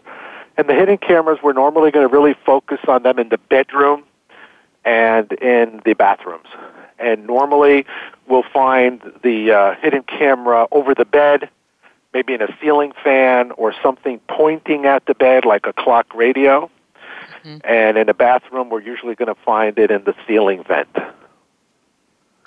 [0.56, 4.02] And the hidden cameras, we're normally going to really focus on them in the bedroom
[4.85, 6.48] and in the bathrooms.
[6.98, 7.87] And normally
[8.26, 11.48] we'll find the uh, hidden camera over the bed,
[12.12, 16.68] maybe in a ceiling fan or something pointing at the bed like a clock radio.
[17.64, 20.96] And in a bathroom, we're usually going to find it in the ceiling vent.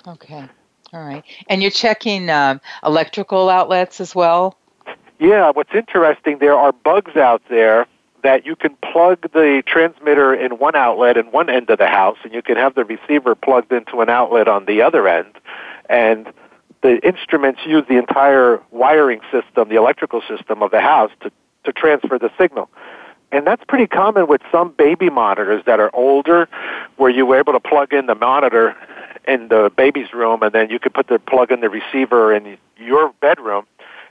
[0.06, 0.44] Okay.
[0.92, 1.24] All right.
[1.48, 4.58] And you're checking um, electrical outlets as well?
[5.18, 7.86] Yeah, what's interesting, there are bugs out there
[8.22, 12.18] that you can plug the transmitter in one outlet in one end of the house,
[12.24, 15.32] and you can have the receiver plugged into an outlet on the other end.
[15.88, 16.32] And
[16.82, 21.30] the instruments use the entire wiring system, the electrical system of the house to,
[21.64, 22.68] to transfer the signal.
[23.32, 26.48] And that's pretty common with some baby monitors that are older,
[26.96, 28.76] where you were able to plug in the monitor
[29.26, 32.56] in the baby's room, and then you could put the plug in the receiver in
[32.76, 33.66] your bedroom,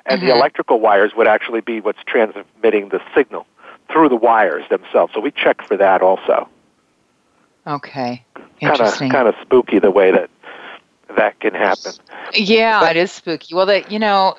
[0.05, 3.45] and the electrical wires would actually be what's transmitting the signal
[3.91, 5.13] through the wires themselves.
[5.13, 6.47] So we check for that also.
[7.67, 8.23] Okay.
[8.35, 9.09] Kind of Interesting.
[9.09, 10.29] kind of spooky the way that
[11.17, 11.93] that can happen.
[12.33, 13.55] Yeah, it is spooky.
[13.55, 14.35] Well, that you know,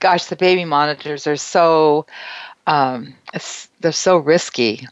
[0.00, 2.06] gosh, the baby monitors are so
[2.66, 3.14] um,
[3.80, 4.86] they're so risky.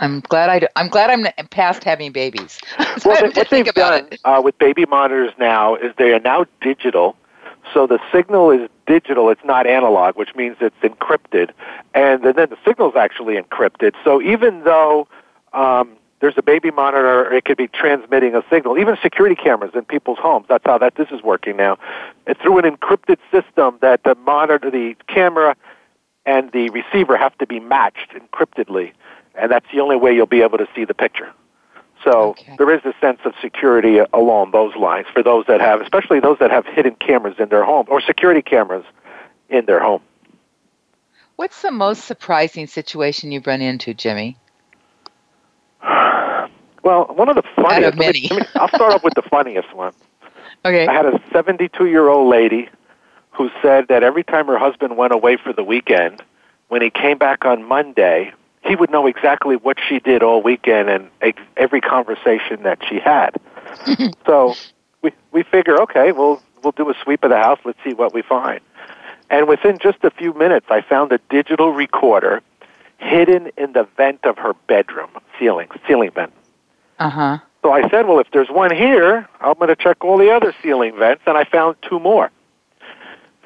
[0.00, 2.60] I'm glad I do, I'm glad I'm past having babies.
[2.98, 4.20] So Well, don't they, have to what think they've about done it.
[4.24, 7.16] uh, with baby monitors now is they are now digital.
[7.72, 11.50] So the signal is digital; it's not analog, which means it's encrypted,
[11.94, 13.94] and then the signal is actually encrypted.
[14.04, 15.08] So even though
[15.52, 18.78] um, there's a baby monitor, it could be transmitting a signal.
[18.78, 20.46] Even security cameras in people's homes.
[20.48, 21.78] That's how that this is working now.
[22.26, 25.56] It's through an encrypted system that the monitor, the camera,
[26.26, 28.92] and the receiver have to be matched encryptedly,
[29.34, 31.32] and that's the only way you'll be able to see the picture.
[32.04, 32.54] So Okay.
[32.58, 36.38] there is a sense of security along those lines for those that have, especially those
[36.38, 38.84] that have hidden cameras in their home or security cameras
[39.48, 40.00] in their home.
[41.36, 44.36] What's the most surprising situation you've run into, Jimmie?
[46.84, 47.94] Well, one of the funniest.
[47.94, 48.28] of let me- many.
[48.30, 49.92] let me- I'll start off with the funniest one.
[50.64, 50.86] Okay.
[50.86, 52.68] I had a 72 year old lady
[53.32, 56.22] who said that every time her husband went away for the weekend,
[56.68, 58.32] when he came back on Monday,
[58.68, 63.00] he would know exactly what she did all weekend and ex- every conversation that she
[63.00, 63.30] had.
[64.26, 64.54] so
[65.02, 67.58] we we figure, okay, we'll we'll do a sweep of the house.
[67.64, 68.60] Let's see what we find.
[69.30, 72.42] And within just a few minutes, I found a digital recorder
[72.98, 76.32] hidden in the vent of her bedroom ceiling ceiling vent.
[76.98, 77.38] Uh huh.
[77.62, 80.54] So I said, well, if there's one here, I'm going to check all the other
[80.62, 82.30] ceiling vents, and I found two more.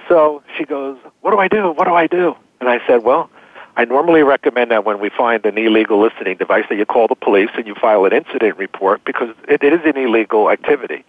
[0.08, 1.72] So she goes, what do I do?
[1.72, 2.36] What do I do?
[2.60, 3.30] And I said, well,
[3.76, 7.14] I normally recommend that when we find an illegal listening device that you call the
[7.14, 11.04] police and you file an incident report because it, is an illegal activity.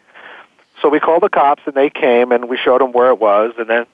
[0.81, 3.53] So we called the cops and they came and we showed them where it was
[3.57, 3.85] and then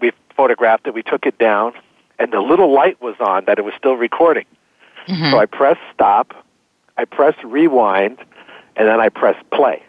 [0.00, 1.72] we photographed it, we took it down,
[2.18, 4.44] and the little light was on that it was still recording.
[5.06, 5.30] Mm-hmm.
[5.30, 6.34] So I pressed stop,
[6.96, 8.18] I pressed rewind,
[8.76, 9.82] and then I pressed play.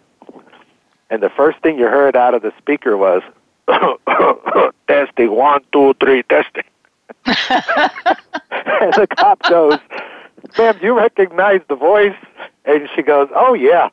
[1.10, 3.22] And the first thing you heard out of the speaker was
[4.88, 6.64] testing one, two, three, testing.
[7.26, 9.80] And the cop goes,
[10.58, 12.16] Ma'am, do you recognize the voice?
[12.66, 13.90] And she goes, Oh yeah.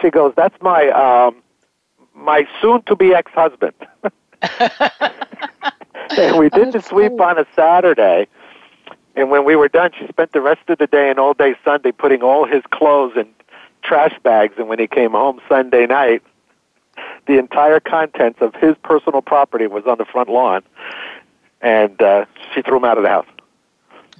[0.00, 1.42] She goes, That's my um
[2.14, 3.74] my soon to be ex husband.
[6.18, 8.26] and we did the sweep on a Saturday.
[9.14, 11.54] And when we were done, she spent the rest of the day and all day
[11.64, 13.26] Sunday putting all his clothes in
[13.82, 14.54] trash bags.
[14.58, 16.22] And when he came home Sunday night,
[17.26, 20.62] the entire contents of his personal property was on the front lawn.
[21.62, 23.26] And uh, she threw him out of the house.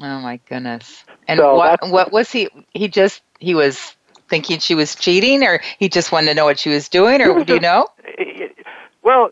[0.00, 1.04] Oh my goodness!
[1.26, 2.48] And So what what was he?
[2.74, 3.96] He just he was
[4.28, 7.42] thinking she was cheating, or he just wanted to know what she was doing, or
[7.44, 7.88] do you know?
[9.02, 9.30] Well,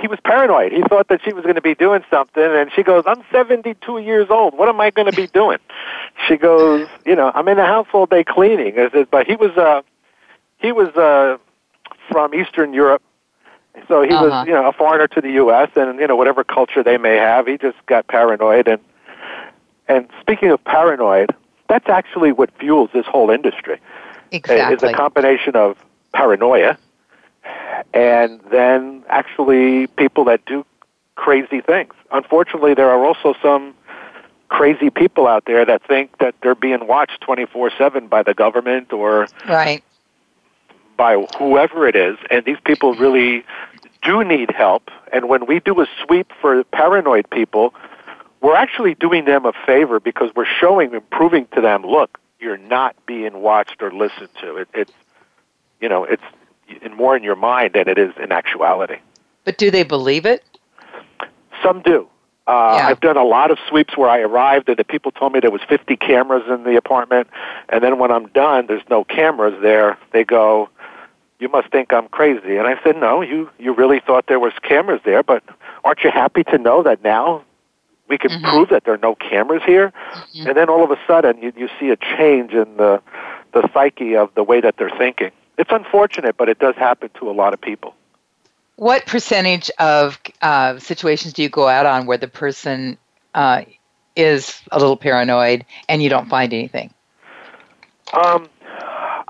[0.00, 0.72] he was paranoid.
[0.72, 3.98] He thought that she was going to be doing something, and she goes, "I'm 72
[3.98, 4.56] years old.
[4.56, 5.58] What am I going to be doing?"
[6.26, 9.36] she goes, "You know, I'm in the house all day cleaning." I said, "But he
[9.36, 9.82] was uh,
[10.58, 11.36] he was uh,
[12.10, 13.02] from Eastern Europe,
[13.88, 14.24] so he Uh-huh.
[14.24, 15.70] was you know a foreigner to the U.S.
[15.76, 18.80] and you know whatever culture they may have, he just got paranoid and
[19.88, 21.34] and speaking of paranoid,
[21.68, 23.80] that's actually what fuels this whole industry."
[24.32, 24.74] Exactly.
[24.74, 25.76] is a combination of
[26.12, 26.76] paranoia
[27.94, 30.64] and then actually people that do
[31.14, 31.94] crazy things.
[32.12, 33.74] Unfortunately, there are also some
[34.48, 39.28] crazy people out there that think that they're being watched 24/7 by the government or
[39.48, 39.82] right.
[40.96, 43.44] By whoever it is, and these people really
[44.02, 44.90] do need help.
[45.12, 47.74] And when we do a sweep for paranoid people,
[48.40, 52.58] we're actually doing them a favor because we're showing and proving to them, look, you're
[52.58, 54.56] not being watched or listened to.
[54.58, 54.92] It, it's,
[55.80, 56.22] you know, it's
[56.82, 58.96] in more in your mind than it is in actuality.
[59.44, 60.44] But do they believe it?
[61.62, 62.08] Some do.
[62.46, 62.88] Uh, Yeah.
[62.88, 65.50] I've done a lot of sweeps where I arrived and the people told me there
[65.50, 67.28] was 50 cameras in the apartment,
[67.68, 69.96] and then when I'm done, there's no cameras there.
[70.12, 70.68] They go,
[71.38, 74.52] "You must think I'm crazy." And I said, "No, you you really thought there was
[74.62, 75.42] cameras there, but
[75.84, 77.42] aren't you happy to know that now
[78.08, 79.92] we can prove that there are no cameras here?"
[80.34, 83.02] And then all of a sudden, you you see a change in the
[83.52, 85.30] the psyche of the way that they're thinking.
[85.58, 87.94] It's unfortunate, but it does happen to a lot of people.
[88.76, 92.98] What percentage of uh, situations do you go out on where the person
[93.34, 93.62] uh,
[94.14, 96.92] is a little paranoid and you don't find anything?
[98.12, 98.48] Um,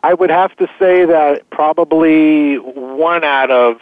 [0.06, 3.80] I would have to say that probably one out of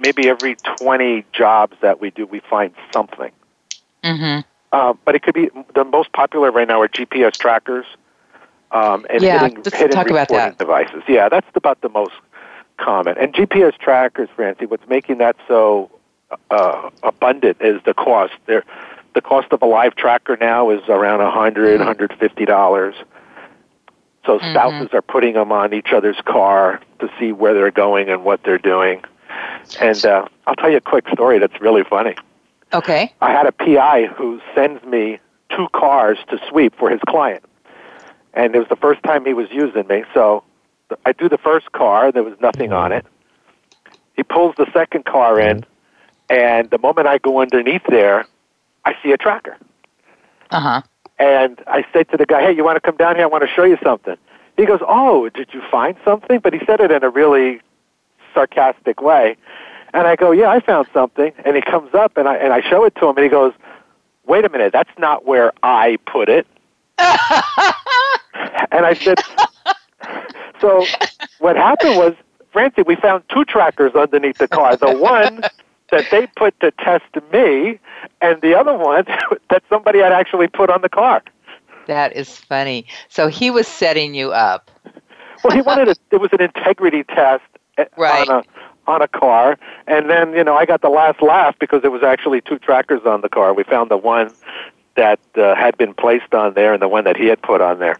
[0.00, 3.30] maybe every 20 jobs that we do, we find something.
[4.02, 4.48] Mm-hmm.
[4.72, 7.84] Uh, but it could be the most popular right now are GPS trackers
[8.70, 10.56] um, and yeah, hidden, hidden talk about that.
[10.56, 11.02] devices.
[11.06, 12.14] Yeah, that's about the most
[12.78, 13.18] common.
[13.18, 15.90] And GPS trackers, Francie, what's making that so
[16.30, 18.32] uh, uh abundant is the cost.
[18.46, 18.60] they
[19.14, 22.94] the cost of a live tracker now is around 100 $150.
[24.28, 24.52] So mm-hmm.
[24.52, 24.96] spouses mm-hmm.
[24.96, 28.58] are putting them on each other's car to see where they're going and what they're
[28.58, 29.02] doing.
[29.80, 32.14] And uh, I'll tell you a quick story that's really funny.
[32.74, 33.14] Okay.
[33.22, 35.18] I had a PI who sends me
[35.56, 37.42] two cars to sweep for his client.
[38.34, 40.04] And it was the first time he was using me.
[40.12, 40.44] So
[41.06, 43.06] I do the first car, there was nothing on it.
[44.14, 46.36] He pulls the second car in, mm-hmm.
[46.36, 48.26] and the moment I go underneath there,
[48.84, 49.56] I see a tracker.
[50.50, 50.82] Uh huh.
[51.18, 53.24] And I said to the guy, hey, you want to come down here?
[53.24, 54.16] I want to show you something.
[54.56, 56.40] He goes, oh, did you find something?
[56.40, 57.60] But he said it in a really
[58.34, 59.36] sarcastic way.
[59.94, 61.32] And I go, yeah, I found something.
[61.44, 63.52] And he comes up and I, and I show it to him and he goes,
[64.26, 66.46] wait a minute, that's not where I put it.
[66.98, 69.18] and I said,
[70.60, 70.84] so
[71.38, 72.14] what happened was,
[72.52, 74.76] Francie, we found two trackers underneath the car.
[74.76, 75.42] The one
[75.90, 77.78] that they put to test me
[78.20, 79.04] and the other one
[79.50, 81.22] that somebody had actually put on the car.
[81.86, 82.86] That is funny.
[83.08, 84.70] So he was setting you up.
[85.42, 87.44] Well, he wanted a, it was an integrity test
[87.78, 88.28] eh, Right.
[88.28, 88.44] on a
[88.90, 92.02] on a car, and then you know I got the last laugh because there was
[92.02, 93.52] actually two trackers on the car.
[93.52, 94.32] We found the one
[94.96, 97.78] that uh, had been placed on there and the one that he had put on
[97.78, 97.98] there.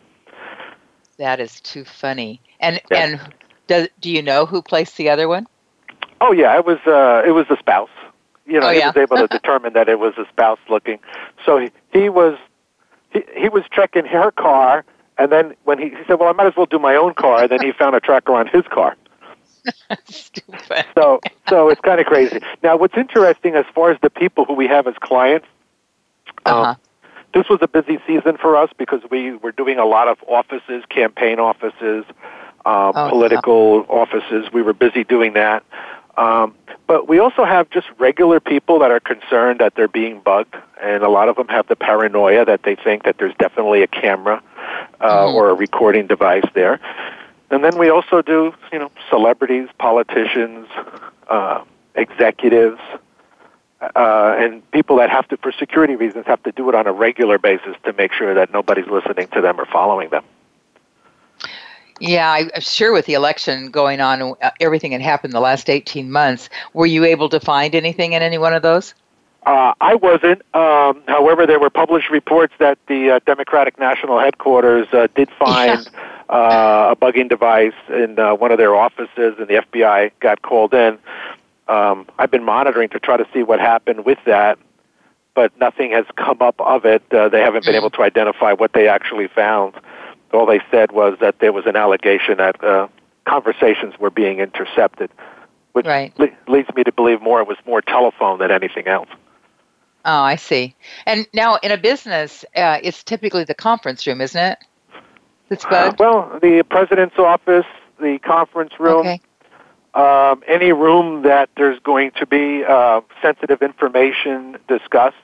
[1.18, 2.40] That is too funny.
[2.60, 3.20] And and
[3.66, 5.46] does, do you know who placed the other one?
[6.20, 7.90] Oh yeah, it was uh, it was the spouse.
[8.46, 8.88] You know, oh, he yeah.
[8.88, 10.98] was able to determine that it was the spouse looking.
[11.44, 12.38] So he, he was
[13.10, 14.84] he, he was checking her car,
[15.18, 17.46] and then when he, he said, "Well, I might as well do my own car,"
[17.48, 18.96] then he found a tracker on his car.
[20.06, 20.86] Stupid.
[20.94, 22.40] So so it's kind of crazy.
[22.62, 25.46] Now, what's interesting as far as the people who we have as clients,
[26.46, 26.70] Uh-huh.
[26.70, 26.76] um,
[27.34, 30.84] this was a busy season for us because we were doing a lot of offices,
[30.88, 32.04] campaign offices,
[32.64, 34.50] um, Oh, political offices.
[34.52, 35.62] We were busy doing that.
[36.18, 36.54] Um,
[36.88, 41.04] but we also have just regular people that are concerned that they're being bugged, and
[41.04, 44.42] a lot of them have the paranoia that they think that there's definitely a camera
[45.00, 45.34] uh, Mhm.
[45.34, 46.80] or a recording device there.
[47.50, 50.66] And then we also do, you know, celebrities, politicians,
[51.30, 51.60] uh,
[51.94, 52.80] executives,
[53.80, 56.92] uh, and people that have to, for security reasons, have to do it on a
[56.92, 60.24] regular basis to make sure that nobody's listening to them or following them.
[62.00, 65.68] Yeah, I, I'm sure with the election going on, uh, everything that happened the last
[65.68, 68.94] 18 months, were you able to find anything in any one of those?
[69.46, 70.42] Uh, I wasn't.
[70.54, 75.88] Um, however, there were published reports that the uh, Democratic National Headquarters uh, did find
[76.28, 80.74] uh, a bugging device in uh, one of their offices, and the FBI got called
[80.74, 80.98] in.
[81.68, 84.58] Um, I've been monitoring to try to see what happened with that,
[85.34, 87.02] but nothing has come up of it.
[87.10, 87.78] Uh, they haven't been Mm.
[87.78, 89.74] able to identify what they actually found.
[90.32, 92.88] All they said was that there was an allegation that uh,
[93.24, 95.10] conversations were being intercepted,
[95.72, 96.12] which Right.
[96.18, 99.08] le- leads me to believe more it was more telephone than anything else.
[100.04, 100.74] Oh, I see.
[101.06, 104.58] And now in a business, uh, it's typically the conference room, isn't it?
[105.48, 105.98] That's bugged?
[105.98, 107.66] Well, the president's office,
[108.00, 109.20] the conference room, Okay.
[109.94, 115.16] um, any room that there's going to be uh, sensitive information discussed.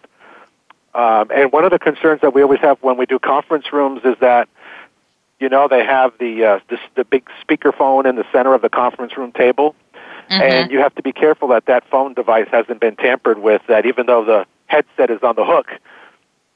[0.95, 4.01] Um, and one of the concerns that we always have when we do conference rooms
[4.05, 4.49] is that,
[5.41, 8.69] you know, they have the uh, the, the big speakerphone in the center of the
[8.69, 9.75] conference room table,
[10.31, 10.41] Mhm.
[10.41, 13.63] and you have to be careful that that phone device hasn't been tampered with.
[13.67, 15.71] That even though the headset is on the hook,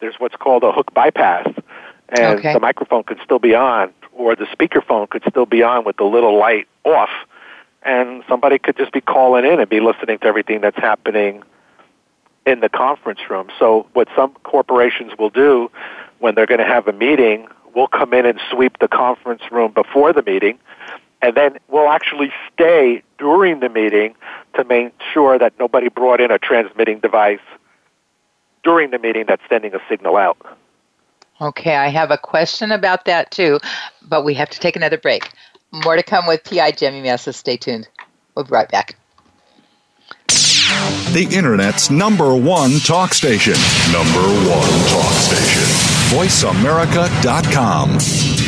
[0.00, 1.46] there's what's called a hook bypass,
[2.08, 2.52] and Okay.
[2.52, 6.04] the microphone could still be on, or the speakerphone could still be on with the
[6.04, 7.10] little light off,
[7.82, 11.42] and somebody could just be calling in and be listening to everything that's happening
[12.46, 13.48] in the conference room.
[13.58, 15.70] So what some corporations will do
[16.20, 19.72] when they're going to have a meeting, we'll come in and sweep the conference room
[19.72, 20.58] before the meeting,
[21.22, 24.14] and then we'll actually stay during the meeting
[24.54, 27.40] to make sure that nobody brought in a transmitting device
[28.62, 30.36] during the meeting that's sending a signal out.
[31.40, 33.60] Okay, I have a question about that too,
[34.02, 35.30] but we have to take another break.
[35.72, 37.36] More to come with PI Jimmie Mesis.
[37.36, 37.88] Stay tuned.
[38.34, 38.96] We'll be right back.
[41.12, 43.54] The Internet's number one talk station.
[43.92, 45.88] Number one talk station.
[46.11, 48.47] VoiceAmerica.com.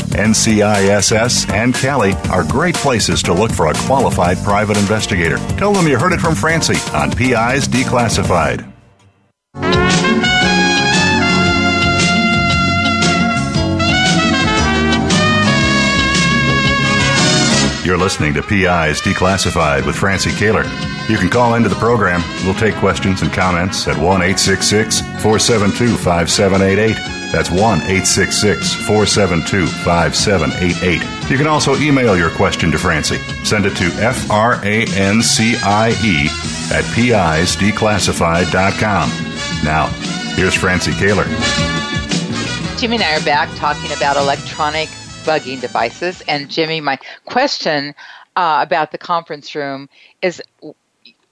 [0.11, 5.37] NCISS and Cali are great places to look for a qualified private investigator.
[5.57, 8.71] Tell them you heard it from Francie on PIs Declassified.
[17.83, 20.63] You're listening to PIs Declassified with Francie Koehler.
[21.09, 22.21] You can call into the program.
[22.45, 27.20] We'll take questions and comments at 1 866 472 5788.
[27.31, 31.31] That's 1 866 472 5788.
[31.31, 33.19] You can also email your question to Francie.
[33.45, 36.27] Send it to F R A N C I E
[36.73, 39.09] at PIsDeclassified.com.
[39.63, 39.87] Now,
[40.35, 41.25] here's Francie Koehler.
[42.77, 44.89] Jimmie and I are back talking about electronic
[45.23, 46.21] bugging devices.
[46.27, 47.95] And Jimmie, my question
[48.35, 49.87] uh, about the conference room
[50.21, 50.41] is: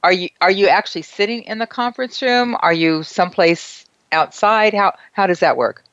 [0.02, 2.56] Are you are you actually sitting in the conference room?
[2.62, 4.74] Are you someplace outside?
[4.74, 5.84] How how does that work?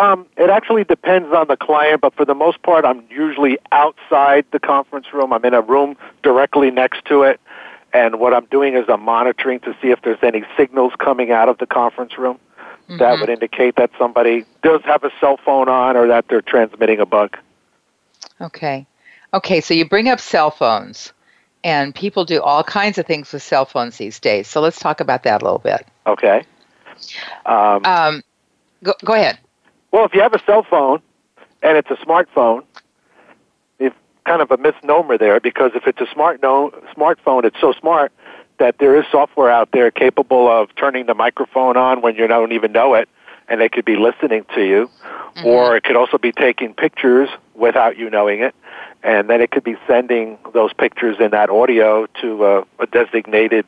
[0.00, 4.46] Um, it actually depends on the client, but for the most part, I'm usually outside
[4.50, 5.30] the conference room.
[5.30, 7.38] I'm in a room directly next to it,
[7.92, 11.48] And what I'm doing is I'm monitoring to see if there's any signals coming out
[11.48, 12.38] of the conference room
[12.84, 12.98] mm-hmm.
[12.98, 17.00] that would indicate that somebody does have a cell phone on or that they're transmitting
[17.00, 17.36] a bug.
[18.40, 18.86] Okay.
[19.34, 21.12] Okay, so you bring up cell phones,
[21.62, 24.48] and people do all kinds of things with cell phones these days.
[24.48, 25.86] So let's talk about that a little bit.
[26.06, 26.42] Okay.
[27.46, 28.22] Um, um,
[28.82, 29.38] go, go ahead.
[29.92, 31.00] Well, if you have a cell phone
[31.62, 32.64] and it's a smartphone,
[33.78, 37.72] it's kind of a misnomer there because if it's a smart no, smartphone, it's so
[37.72, 38.12] smart
[38.58, 42.52] that there is software out there capable of turning the microphone on when you don't
[42.52, 43.08] even know it,
[43.48, 45.46] and they could be listening to you, mm-hmm.
[45.46, 48.54] or it could also be taking pictures without you knowing it,
[49.02, 53.64] and then it could be sending those pictures in that audio to a, a designated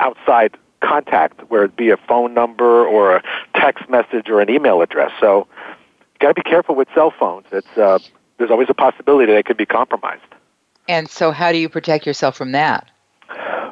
[0.00, 0.56] outside
[0.86, 3.22] contact, where it be a phone number or a
[3.54, 5.12] text message or an email address.
[5.20, 7.46] So you got to be careful with cell phones.
[7.52, 7.98] It's uh,
[8.38, 10.22] there's always a possibility they could be compromised.
[10.88, 12.88] And so, how do you protect yourself from that?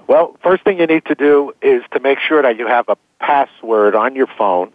[0.06, 2.96] Well, first thing you need to do is to make sure that you have a
[3.20, 4.70] password on your phone,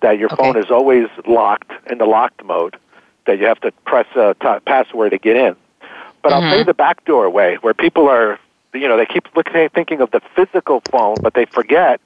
[0.00, 0.42] that your okay.
[0.42, 2.76] phone is always locked in the locked mode,
[3.26, 5.56] that you have to press a t- password to get in.
[6.22, 6.34] But mm-hmm.
[6.34, 8.38] I'll tell you the backdoor way, where people are,
[8.74, 12.00] you know, they keep looking, thinking of the physical phone, but they forget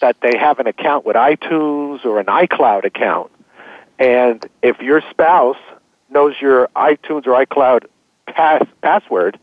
[0.00, 3.30] that they have an account with iTunes or an iCloud account.
[3.98, 5.56] And if your spouse
[6.10, 7.86] knows your iTunes or iCloud
[8.26, 9.38] pass, password,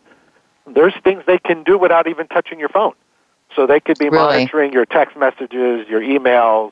[0.68, 2.94] there's things they can do without even touching your phone.
[3.56, 4.40] So they could be really?
[4.40, 6.72] monitoring your text messages, your emails,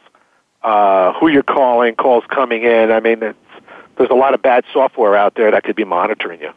[0.62, 2.92] uh, who you're calling, calls coming in.
[2.92, 3.38] I mean, it's,
[3.98, 6.52] there's a lot of bad software out there that could be monitoring you.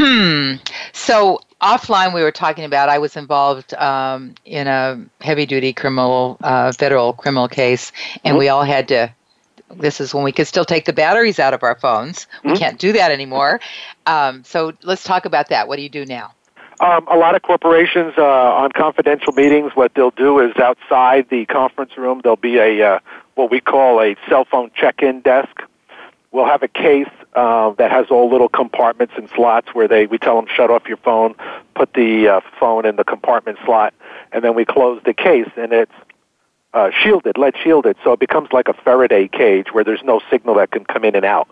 [0.00, 0.54] Hmm.
[0.92, 2.88] So offline, we were talking about.
[2.88, 7.90] I was involved um, in a heavy-duty criminal, uh, federal criminal case,
[8.24, 8.38] and mm-hmm.
[8.38, 9.12] we all had to
[9.76, 12.26] this is when we could still take the batteries out of our phones.
[12.42, 12.58] We mm-hmm.
[12.58, 13.60] can't do that anymore.
[14.06, 15.68] Um, so let's talk about that.
[15.68, 16.32] What do you do now?
[16.80, 21.44] Um, a lot of corporations uh, on confidential meetings, what they'll do is outside the
[21.46, 23.00] conference room, there'll be a uh,
[23.34, 25.62] what we call a cell phone check-in desk.
[26.30, 30.18] We'll have a case uh, that has all little compartments and slots where they we
[30.18, 31.36] tell them shut off your phone,
[31.76, 33.94] put the uh, phone in the compartment slot,
[34.32, 35.92] and then we close the case, and it's
[36.74, 40.56] uh, shielded, lead shielded, so it becomes like a Faraday cage where there's no signal
[40.56, 41.48] that can come in and out.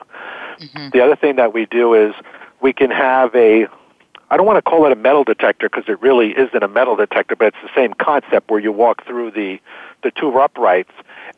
[0.58, 0.88] Mm-hmm.
[0.92, 2.14] The other thing that we do is
[2.60, 3.68] we can have a
[4.28, 6.96] I don't want to call it a metal detector because it really isn't a metal
[6.96, 9.60] detector, but it's the same concept where you walk through the
[10.02, 10.90] the two uprights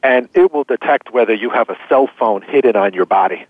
[0.02, 3.44] and it will detect whether you have a cell phone hidden on your body.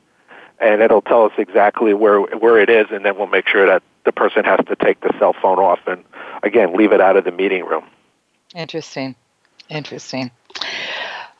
[0.61, 3.83] And it'll tell us exactly where where it is and then we'll make sure that
[4.05, 6.05] the person has to take the cell phone off and
[6.43, 7.85] again leave it out of the meeting room.
[8.55, 9.15] Interesting.
[9.69, 10.31] Interesting.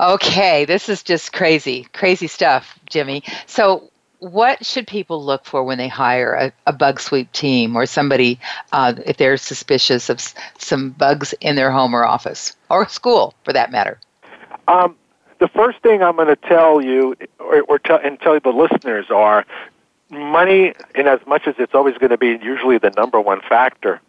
[0.01, 3.25] Okay, this is just crazy, crazy stuff, Jimmie.
[3.47, 3.91] So,
[4.21, 8.39] what should people look for when they hire a, a bug sweep team or somebody
[8.73, 13.35] uh, if they're suspicious of s- some bugs in their home or office or school,
[13.45, 13.99] for that matter?
[14.69, 14.97] Um,
[15.39, 19.07] the first thing I'm going to tell you, or, or tell, and tell the listeners,
[19.11, 19.45] are
[20.11, 24.01] money, in as much as it's always going to be usually the number one factor,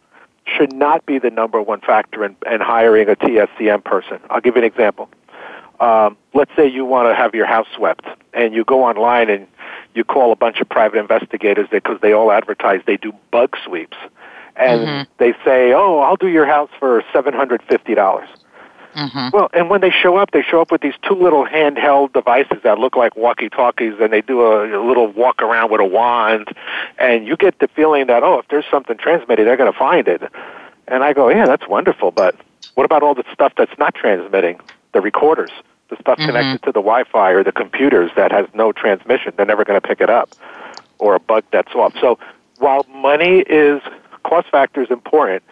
[0.45, 4.19] should not be the number one factor in, in hiring a TSCM person.
[4.29, 5.09] I'll give you an example.
[5.79, 9.47] Um, let's say you want to have your house swept, and you go online and
[9.93, 13.97] you call a bunch of private investigators because they all advertise they do bug sweeps,
[14.55, 15.11] and mm-hmm.
[15.19, 18.27] they say, "Oh, I'll do your house for seven hundred fifty dollars."
[18.95, 19.29] Mm-hmm.
[19.31, 22.57] Well, and when they show up, they show up with these two little handheld devices
[22.63, 26.47] that look like walkie-talkies, and they do a, a little walk around with a wand,
[26.97, 30.07] and you get the feeling that oh, if there's something transmitted, they're going to find
[30.07, 30.23] it.
[30.87, 32.35] And I go, yeah, that's wonderful, but
[32.73, 34.59] what about all the stuff that's not transmitting?
[34.93, 35.51] The recorders,
[35.89, 36.27] the stuff mm-hmm.
[36.27, 39.33] connected to the Wi-Fi or the computers that has no transmission.
[39.37, 40.29] They're never going to pick it up,
[40.97, 41.93] or a bug that's off.
[42.01, 42.17] So
[42.57, 43.81] while money is
[44.23, 45.43] cost factor is important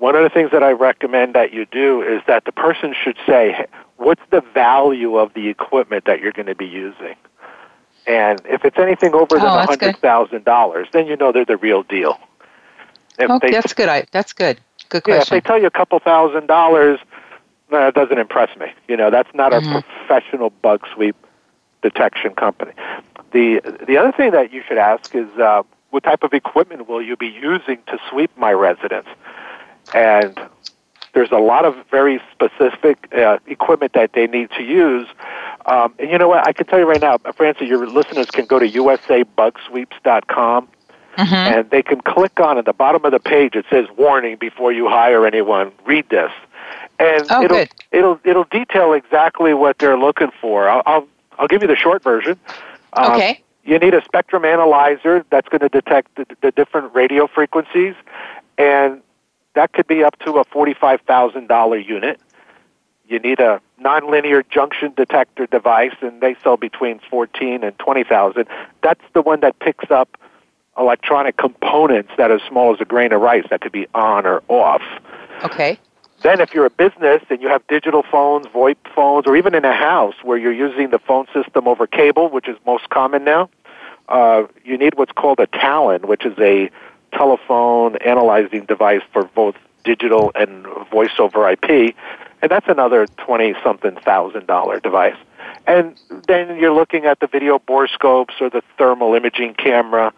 [0.00, 3.16] one of the things that I recommend that you do is that the person should
[3.26, 3.66] say,
[3.98, 7.14] what's the value of the equipment that you're going to be using?
[8.06, 12.18] And if it's anything over than oh, $100,000, then you know they're the real deal.
[13.18, 13.90] If oh, they, that's good.
[13.90, 14.58] I, that's good.
[14.88, 15.18] Good question.
[15.18, 16.98] Yeah, if they tell you a couple thousand dollars,
[17.70, 18.72] that doesn't impress me.
[18.88, 19.76] You know, that's not mm-hmm.
[19.76, 21.14] a professional bug sweep
[21.82, 22.72] detection company.
[23.32, 27.02] The the other thing that you should ask is uh, what type of equipment will
[27.02, 29.06] you be using to sweep my residence?
[29.94, 30.38] And
[31.12, 35.08] there's a lot of very specific uh, equipment that they need to use.
[35.66, 36.46] Um, and you know what?
[36.46, 40.68] I can tell you right now, Francie, your listeners can go to usabugsweeps.com
[41.16, 41.34] mm-hmm.
[41.34, 43.54] and they can click on at the bottom of the page.
[43.54, 46.32] It says "Warning: Before you hire anyone, read this."
[46.98, 47.70] And oh, it'll good.
[47.90, 50.68] it'll it'll detail exactly what they're looking for.
[50.68, 52.38] I'll I'll, I'll give you the short version.
[52.92, 53.42] Um, okay.
[53.64, 57.94] You need a spectrum analyzer that's going to detect the, the different radio frequencies
[58.56, 59.02] and
[59.54, 62.20] that could be up to a $45,000 unit.
[63.08, 68.46] You need a nonlinear junction detector device, and they sell between 14 and 20,000.
[68.82, 70.16] That's the one that picks up
[70.78, 74.26] electronic components that are as small as a grain of rice that could be on
[74.26, 74.82] or off.
[75.42, 75.78] Okay.
[76.22, 79.64] Then, if you're a business and you have digital phones, VoIP phones, or even in
[79.64, 83.48] a house where you're using the phone system over cable, which is most common now,
[84.08, 86.70] uh, you need what's called a TALAN, which is a
[87.12, 91.94] telephone analyzing device for both digital and voice over IP,
[92.42, 95.16] and that's another twenty something thousand dollar device.
[95.66, 100.12] And then you're looking at the video borescopes or the thermal imaging camera,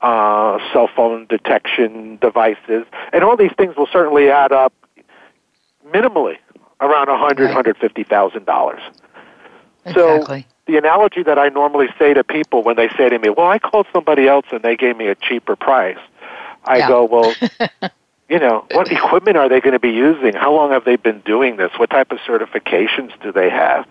[0.00, 4.72] uh, cell phone detection devices, and all these things will certainly add up
[5.92, 6.36] minimally
[6.80, 8.80] around a hundred, hundred fifty thousand dollars.
[9.86, 10.42] Exactly.
[10.42, 13.48] So the analogy that I normally say to people when they say to me, "Well,
[13.48, 15.98] I called somebody else and they gave me a cheaper price,"
[16.64, 16.88] I Yeah.
[16.88, 17.34] go, "Well,
[18.28, 20.34] you know, what equipment are they going to be using?
[20.34, 21.72] How long have they been doing this?
[21.76, 23.86] What type of certifications do they have?"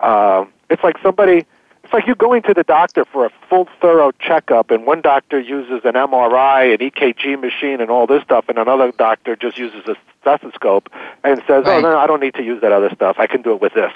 [0.00, 1.46] Um, it's like somebody.
[1.84, 5.40] It's like you going to the doctor for a full, thorough checkup, and one doctor
[5.40, 9.86] uses an MRI, an EKG machine, and all this stuff, and another doctor just uses
[9.88, 10.88] a stethoscope
[11.24, 13.16] and says, "Oh no, I don't need to use that other stuff.
[13.18, 13.92] I can do it with this."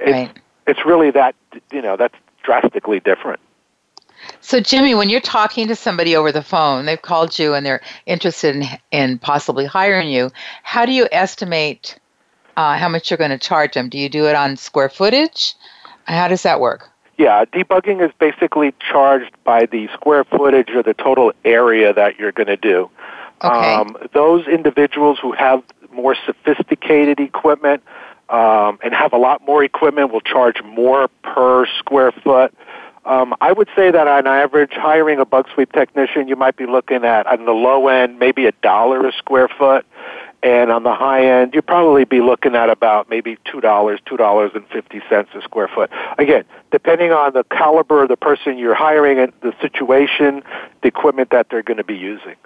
[0.00, 0.38] It's, Right.
[0.66, 1.34] it's really that
[1.72, 3.40] you know that's drastically different.
[4.40, 7.82] So, Jimmie, when you're talking to somebody over the phone, they've called you and they're
[8.06, 10.30] interested in, in possibly hiring you,
[10.62, 11.98] how do you estimate
[12.56, 13.88] uh, how much you're going to charge them?
[13.88, 15.54] Do you do it on square footage?
[16.04, 16.90] How does that work?
[17.16, 22.32] Yeah, debugging is basically charged by the square footage or the total area that you're
[22.32, 22.90] going to do.
[23.42, 23.74] Okay.
[23.74, 25.62] Um, those individuals who have
[25.92, 27.82] more sophisticated equipment
[28.28, 32.54] um, and have a lot more equipment will charge more per square foot.
[33.08, 36.66] Um, I would say that on average, hiring a bug sweep technician, you might be
[36.66, 39.86] looking at on the low end maybe a dollar a square foot,
[40.42, 44.18] and on the high end, you'd probably be looking at about maybe two dollars, two
[44.18, 45.90] dollars and fifty cents a square foot.
[46.18, 50.42] Again, depending on the caliber of the person you're hiring and the situation,
[50.82, 52.36] the equipment that they're going to be using.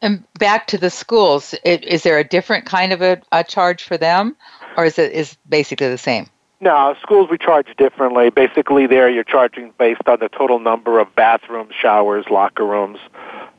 [0.00, 3.98] And back to the schools, is there a different kind of a, a charge for
[3.98, 4.36] them,
[4.76, 6.30] or is it is basically the same?
[6.60, 8.30] No, schools we charge differently.
[8.30, 12.98] Basically, there you're charging based on the total number of bathrooms, showers, locker rooms,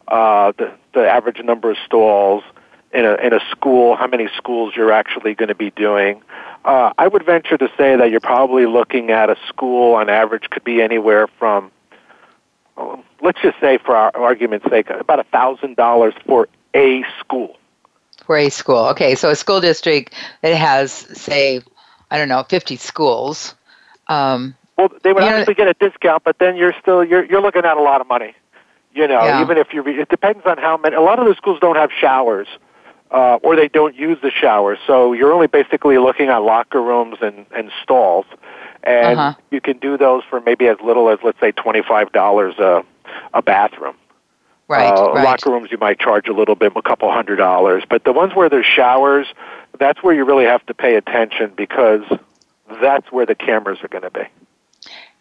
[0.10, 2.43] uh, the the average number of stalls
[2.91, 6.22] in a in a school, how many schools you're actually going to be doing.
[6.66, 10.50] Uh, I would venture to say that you're probably looking at a school on average
[10.50, 11.72] could be anywhere from,
[12.76, 17.56] oh, let's just say for our argument's sake, about a thousand dollars for a school.
[18.26, 19.16] For a school, okay.
[19.16, 21.62] So a school district that has, say,
[22.12, 23.55] I don't know, 50 schools.
[24.07, 27.66] Um, Well, they would actually get a discount, but then you're still you're you're looking
[27.66, 28.34] at a lot of money.
[28.93, 29.41] You know, Yeah.
[29.41, 30.95] even if you re- it depends on how many.
[30.95, 32.47] A lot of the schools don't have showers,
[33.12, 37.18] uh, or they don't use the showers, so you're only basically looking at locker rooms
[37.22, 38.26] and and stalls,
[38.84, 39.34] and Uh-huh.
[39.51, 42.84] you can do those for maybe as little as let's say twenty five dollars a
[43.34, 43.95] a bathroom.
[44.70, 45.24] Right, uh, right.
[45.24, 48.34] Locker rooms you might charge a little bit, a couple hundred dollars, but the ones
[48.36, 49.28] where there's showers,
[49.78, 52.03] that's where you really have to pay attention because
[52.82, 54.24] that's where the cameras are going to be.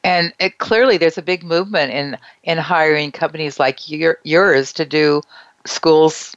[0.04, 4.84] And it, clearly, there's a big movement in in hiring companies like your, yours to
[4.84, 5.22] do
[5.66, 6.36] schools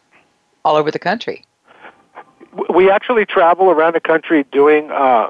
[0.66, 1.46] all over the country.
[2.74, 5.30] we actually travel around the country doing uh,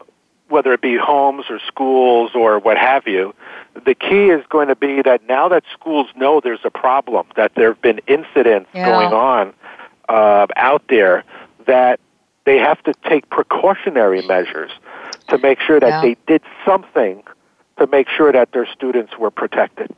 [0.51, 3.33] whether it be homes or schools or what have you.
[3.85, 7.55] The key is going to be that now that schools know there's a problem, that
[7.55, 8.85] there have been incidents Yeah.
[8.85, 9.53] going on
[10.09, 11.23] uh, out there,
[11.65, 11.99] that
[12.45, 14.71] they have to take precautionary measures
[15.29, 16.01] to make sure that Yeah.
[16.01, 17.23] they did something
[17.79, 19.89] to make sure that their students were protected.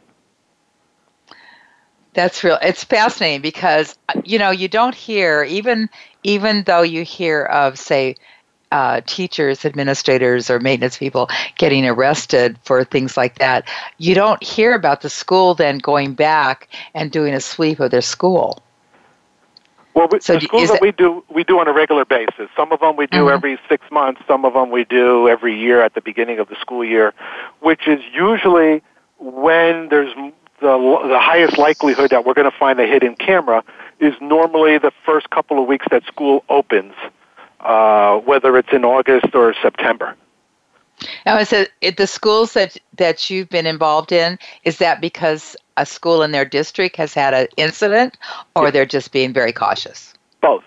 [2.14, 2.60] That's real.
[2.62, 5.90] It's fascinating because you know you don't hear even
[6.24, 8.16] even though you hear of say
[8.74, 13.68] uh, teachers, administrators, or maintenance people getting arrested for things like that.
[14.00, 18.02] You don't hear about the school then going back and doing a sweep of their
[18.02, 18.64] school.
[19.94, 22.50] Well, we, So the schools that it- we do, we do on a regular basis.
[22.56, 23.34] Some of them we do Mhm.
[23.34, 24.22] every six months.
[24.28, 27.14] Some of them we do every year at the beginning of the school year,
[27.60, 28.82] which is usually
[29.20, 30.14] when there's
[30.62, 30.78] the
[31.14, 33.64] the highest likelihood that we're going to find a hidden camera
[34.00, 36.94] is normally the first couple of weeks that school opens,
[37.64, 40.16] uh, whether it's in August or September.
[41.26, 44.38] Now, is it, it the schools that that you've been involved in?
[44.64, 48.18] Is that because a school in their district has had an incident,
[48.56, 50.14] or they're just being very cautious?
[50.42, 50.64] Both.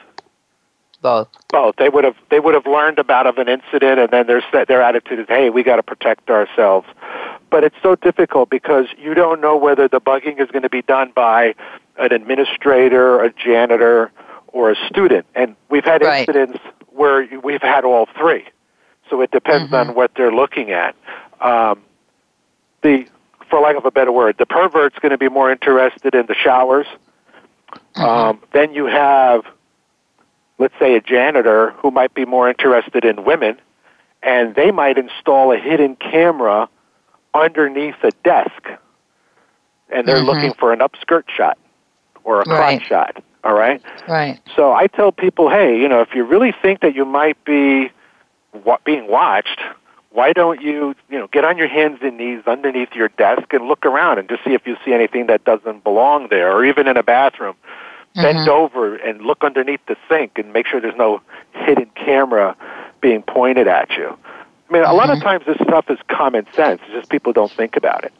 [1.03, 1.29] Both.
[1.51, 1.77] both.
[1.77, 4.83] They would have they would have learned about of an incident, and then their their
[4.83, 6.89] attitude is, "Hey, we got to protect ourselves."
[7.49, 10.83] But it's so difficult because you don't know whether the bugging is going to be
[10.83, 11.55] done by
[11.97, 14.11] an administrator, a janitor,
[14.57, 15.27] or a student.
[15.35, 16.21] And we've had Right.
[16.27, 18.45] incidents where we've had all three.
[19.11, 20.97] So it depends on what they're looking at.
[21.43, 21.83] Um,
[22.83, 23.07] the,
[23.51, 26.35] for lack of a better word, the pervert's going to be more interested in the
[26.35, 26.87] showers.
[27.97, 29.43] Um, then you have,
[30.59, 33.61] let's say, a janitor who might be more interested in women,
[34.23, 36.69] and they might install a hidden camera
[37.35, 38.71] underneath a desk,
[39.91, 40.27] and they're Mhm.
[40.27, 41.59] looking for an upskirt shot
[42.25, 42.83] or a crotch Right.
[42.83, 43.17] shot.
[43.47, 43.81] All right.
[44.09, 44.41] Right.
[44.57, 47.91] So I tell people, hey, you know, if you really think that you might be
[48.65, 49.61] wa- being watched,
[50.11, 53.69] why don't you, you know, get on your hands and knees underneath your desk and
[53.69, 56.89] look around and just see if you see anything that doesn't belong there, or even
[56.89, 57.55] in a bathroom.
[58.17, 58.51] Bend mm-hmm.
[58.51, 61.21] over and look underneath the sink and make sure there's no
[61.53, 62.57] hidden camera
[63.01, 64.19] being pointed at you.
[64.69, 65.25] I mean, a lot of mm-hmm.
[65.25, 66.81] times this stuff is common sense.
[66.87, 68.13] It's just people don't think about it.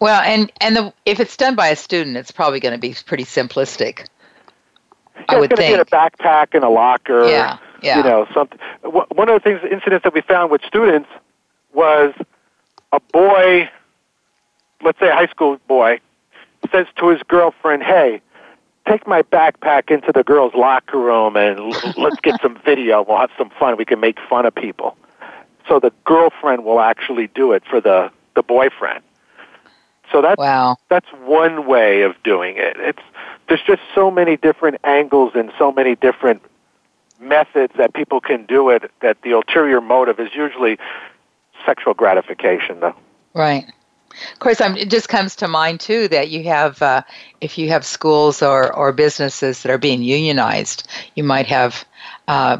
[0.00, 2.94] Well, and and the, if it's done by a student, it's probably going to be
[3.06, 4.06] pretty simplistic.
[5.28, 7.28] I Yeah, would it's going to be in a backpack in a locker.
[7.28, 7.98] Yeah, yeah.
[7.98, 8.58] You know, something.
[8.82, 11.08] One of the things, incidents that we found with students
[11.72, 12.14] was
[12.92, 13.68] a boy,
[14.82, 16.00] let's say a high school boy,
[16.70, 18.20] says to his girlfriend, "Hey,
[18.86, 21.58] take my backpack into the girls' locker room and
[21.96, 23.02] let's get some video.
[23.02, 23.76] We'll have some fun.
[23.76, 24.96] We can make fun of people."
[25.66, 29.02] So the girlfriend will actually do it for the the boyfriend.
[30.10, 30.76] So that's Wow.
[30.88, 32.76] that's one way of doing it.
[32.78, 33.02] It's
[33.48, 36.42] there's just so many different angles and so many different
[37.20, 40.78] methods that people can do it that the ulterior motive is usually
[41.66, 42.94] sexual gratification though.
[43.34, 43.66] Right.
[44.32, 47.02] Of course, I'm, it just comes to mind too that you have, uh,
[47.40, 51.84] if you have schools or, or businesses that are being unionized, you might have
[52.26, 52.58] uh,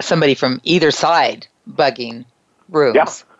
[0.00, 2.24] somebody from either side bugging
[2.68, 2.96] rooms.
[2.96, 3.35] Yeah.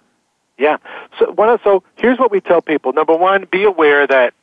[0.59, 0.79] Yeah.
[1.19, 2.93] So one of, so here's what we tell people.
[2.93, 4.35] Number one, be aware that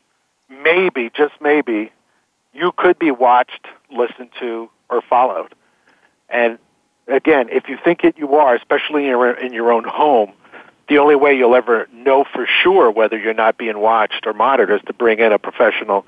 [0.50, 1.92] maybe, just maybe,
[2.54, 5.56] you could be watched, listened to, or followed.
[6.30, 6.60] And
[7.08, 10.34] again, if you think it you are, especially in your, in your own home,
[10.90, 14.82] the only way you'll ever know for sure whether you're not being watched or monitored
[14.82, 16.06] is to bring in a professional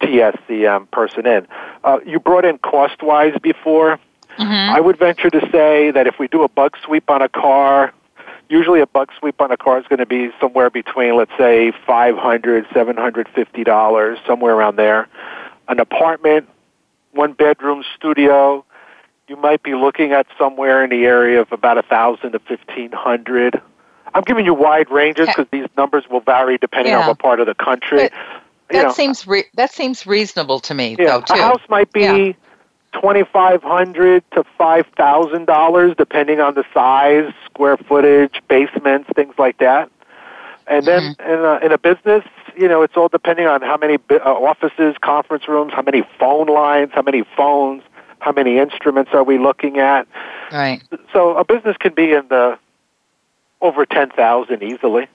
[0.00, 1.46] TSCM person in.
[1.84, 3.98] Uh, you brought in cost-wise before.
[4.38, 7.94] I would venture to say that if we do a bug sweep on a car,
[8.48, 11.72] usually a bug sweep on a car is going to be somewhere between, let's say,
[11.86, 15.08] five hundred, seven hundred fifty dollars, somewhere around there.
[15.68, 16.48] An apartment,
[17.12, 18.64] one bedroom studio,
[19.28, 22.92] you might be looking at somewhere in the area of about a thousand to fifteen
[22.92, 23.60] hundred.
[24.14, 27.46] I'm giving you wide ranges because these numbers will vary depending on what part of
[27.46, 27.98] the country.
[27.98, 28.12] But
[28.70, 31.20] you That know, seems re- that seems reasonable to me, yeah, though.
[31.20, 31.34] Too.
[31.34, 32.32] a house might be Yeah.
[33.00, 39.34] Twenty five hundred to five thousand dollars, depending on the size, square footage, basements, things
[39.38, 39.90] like that.
[40.66, 41.30] And then Mm-hmm.
[41.30, 42.24] in, a, in a business,
[42.56, 46.02] you know, it's all depending on how many bi- uh, offices, conference rooms, how many
[46.18, 47.82] phone lines, how many phones,
[48.18, 50.08] how many instruments are we looking at.
[50.50, 50.82] Right.
[51.12, 52.58] So a business can be in the
[53.60, 55.06] over ten thousand easily.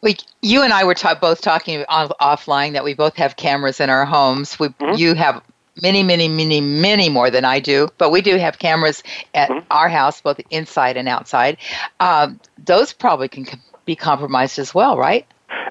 [0.00, 3.80] We, you and I were ta- both talking on, offline that we both have cameras
[3.80, 4.58] in our homes.
[4.58, 4.94] We, Mm-hmm.
[4.96, 5.42] You have
[5.82, 9.02] many, many, many, many more than I do, but we do have cameras
[9.34, 9.66] at Mm-hmm.
[9.70, 11.56] our house, both inside and outside.
[12.00, 13.46] Um, those probably can
[13.84, 15.26] be compromised as well, right?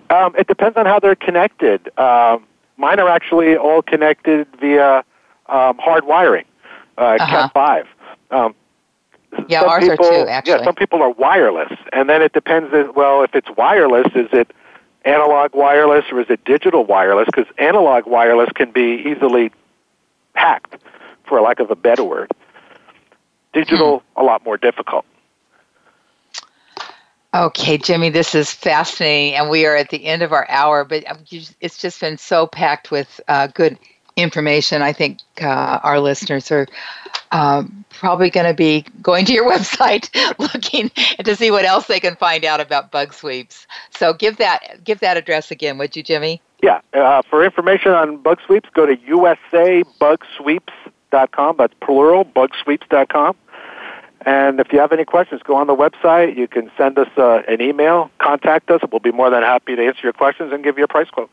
[0.09, 1.89] Um, it depends on how they're connected.
[1.99, 2.45] Um,
[2.77, 5.03] mine are actually all connected via
[5.47, 6.45] um, hard wiring,
[6.97, 7.25] uh, Uh-huh.
[7.27, 7.87] Cat five.
[8.31, 8.55] Um,
[9.47, 12.73] Yeah, some ours are people, too, Yeah, some people are wireless, and then it depends.
[12.73, 14.51] As, well, if it's wireless, is it
[15.05, 17.25] analog wireless or is it digital wireless?
[17.27, 19.51] Because analog wireless can be easily
[20.37, 20.77] hacked,
[21.25, 22.31] for lack of a better word.
[23.53, 24.21] Digital, Hmm.
[24.21, 25.05] a lot more difficult.
[27.33, 31.07] Okay, Jimmie, this is fascinating, and we are at the end of our hour, but
[31.09, 31.19] um,
[31.59, 33.77] it's just been so packed with uh, good
[34.17, 34.81] information.
[34.81, 36.67] I think uh, our listeners are
[37.31, 40.09] um, probably going to be going to your website
[40.39, 40.89] looking
[41.23, 43.67] to see what else they can find out about bug sweeps.
[43.91, 46.41] So give that give that address again, would you, Jimmie?
[46.61, 51.55] Yeah, uh, for information on bug sweeps, go to usabugsweeps.com.
[51.57, 53.35] That's plural, bugsweeps.com.
[54.25, 56.35] And if you have any questions, go on the website.
[56.35, 58.81] You can send us uh, an email, contact us.
[58.91, 61.29] We'll be more than happy to answer your questions and give you a price quote.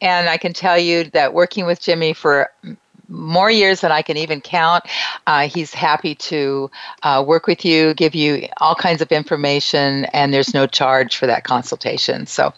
[0.00, 2.50] And I can tell you that working with Jimmie for
[3.10, 4.84] more years than I can even count,
[5.26, 6.70] uh, he's happy to
[7.02, 11.26] uh, work with you, give you all kinds of information, and there's no charge for
[11.26, 12.26] that consultation.
[12.26, 12.54] So,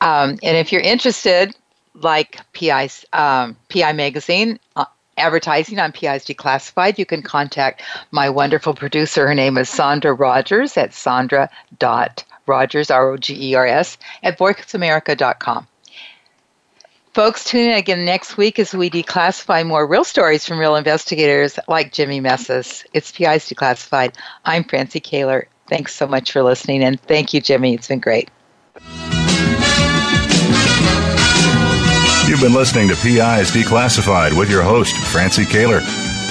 [0.00, 1.54] um, and if you're interested,
[1.94, 8.74] like PI, um, PI Magazine, uh, advertising on PI's Declassified, you can contact my wonderful
[8.74, 9.26] producer.
[9.26, 15.66] Her name is Sandra Rogers at sandra.rogers, R O G E R S, at voiceamerica.com.
[17.14, 21.58] Folks, tune in again next week as we declassify more real stories from real investigators
[21.68, 22.86] like Jimmie Mesis.
[22.94, 24.14] It's PI's Declassified.
[24.46, 25.44] I'm Francie Koehler.
[25.68, 27.74] Thanks so much for listening, and thank you, Jimmie.
[27.74, 28.30] It's been great.
[32.26, 36.11] You've been listening to PI's Declassified with your host, Francie Koehler.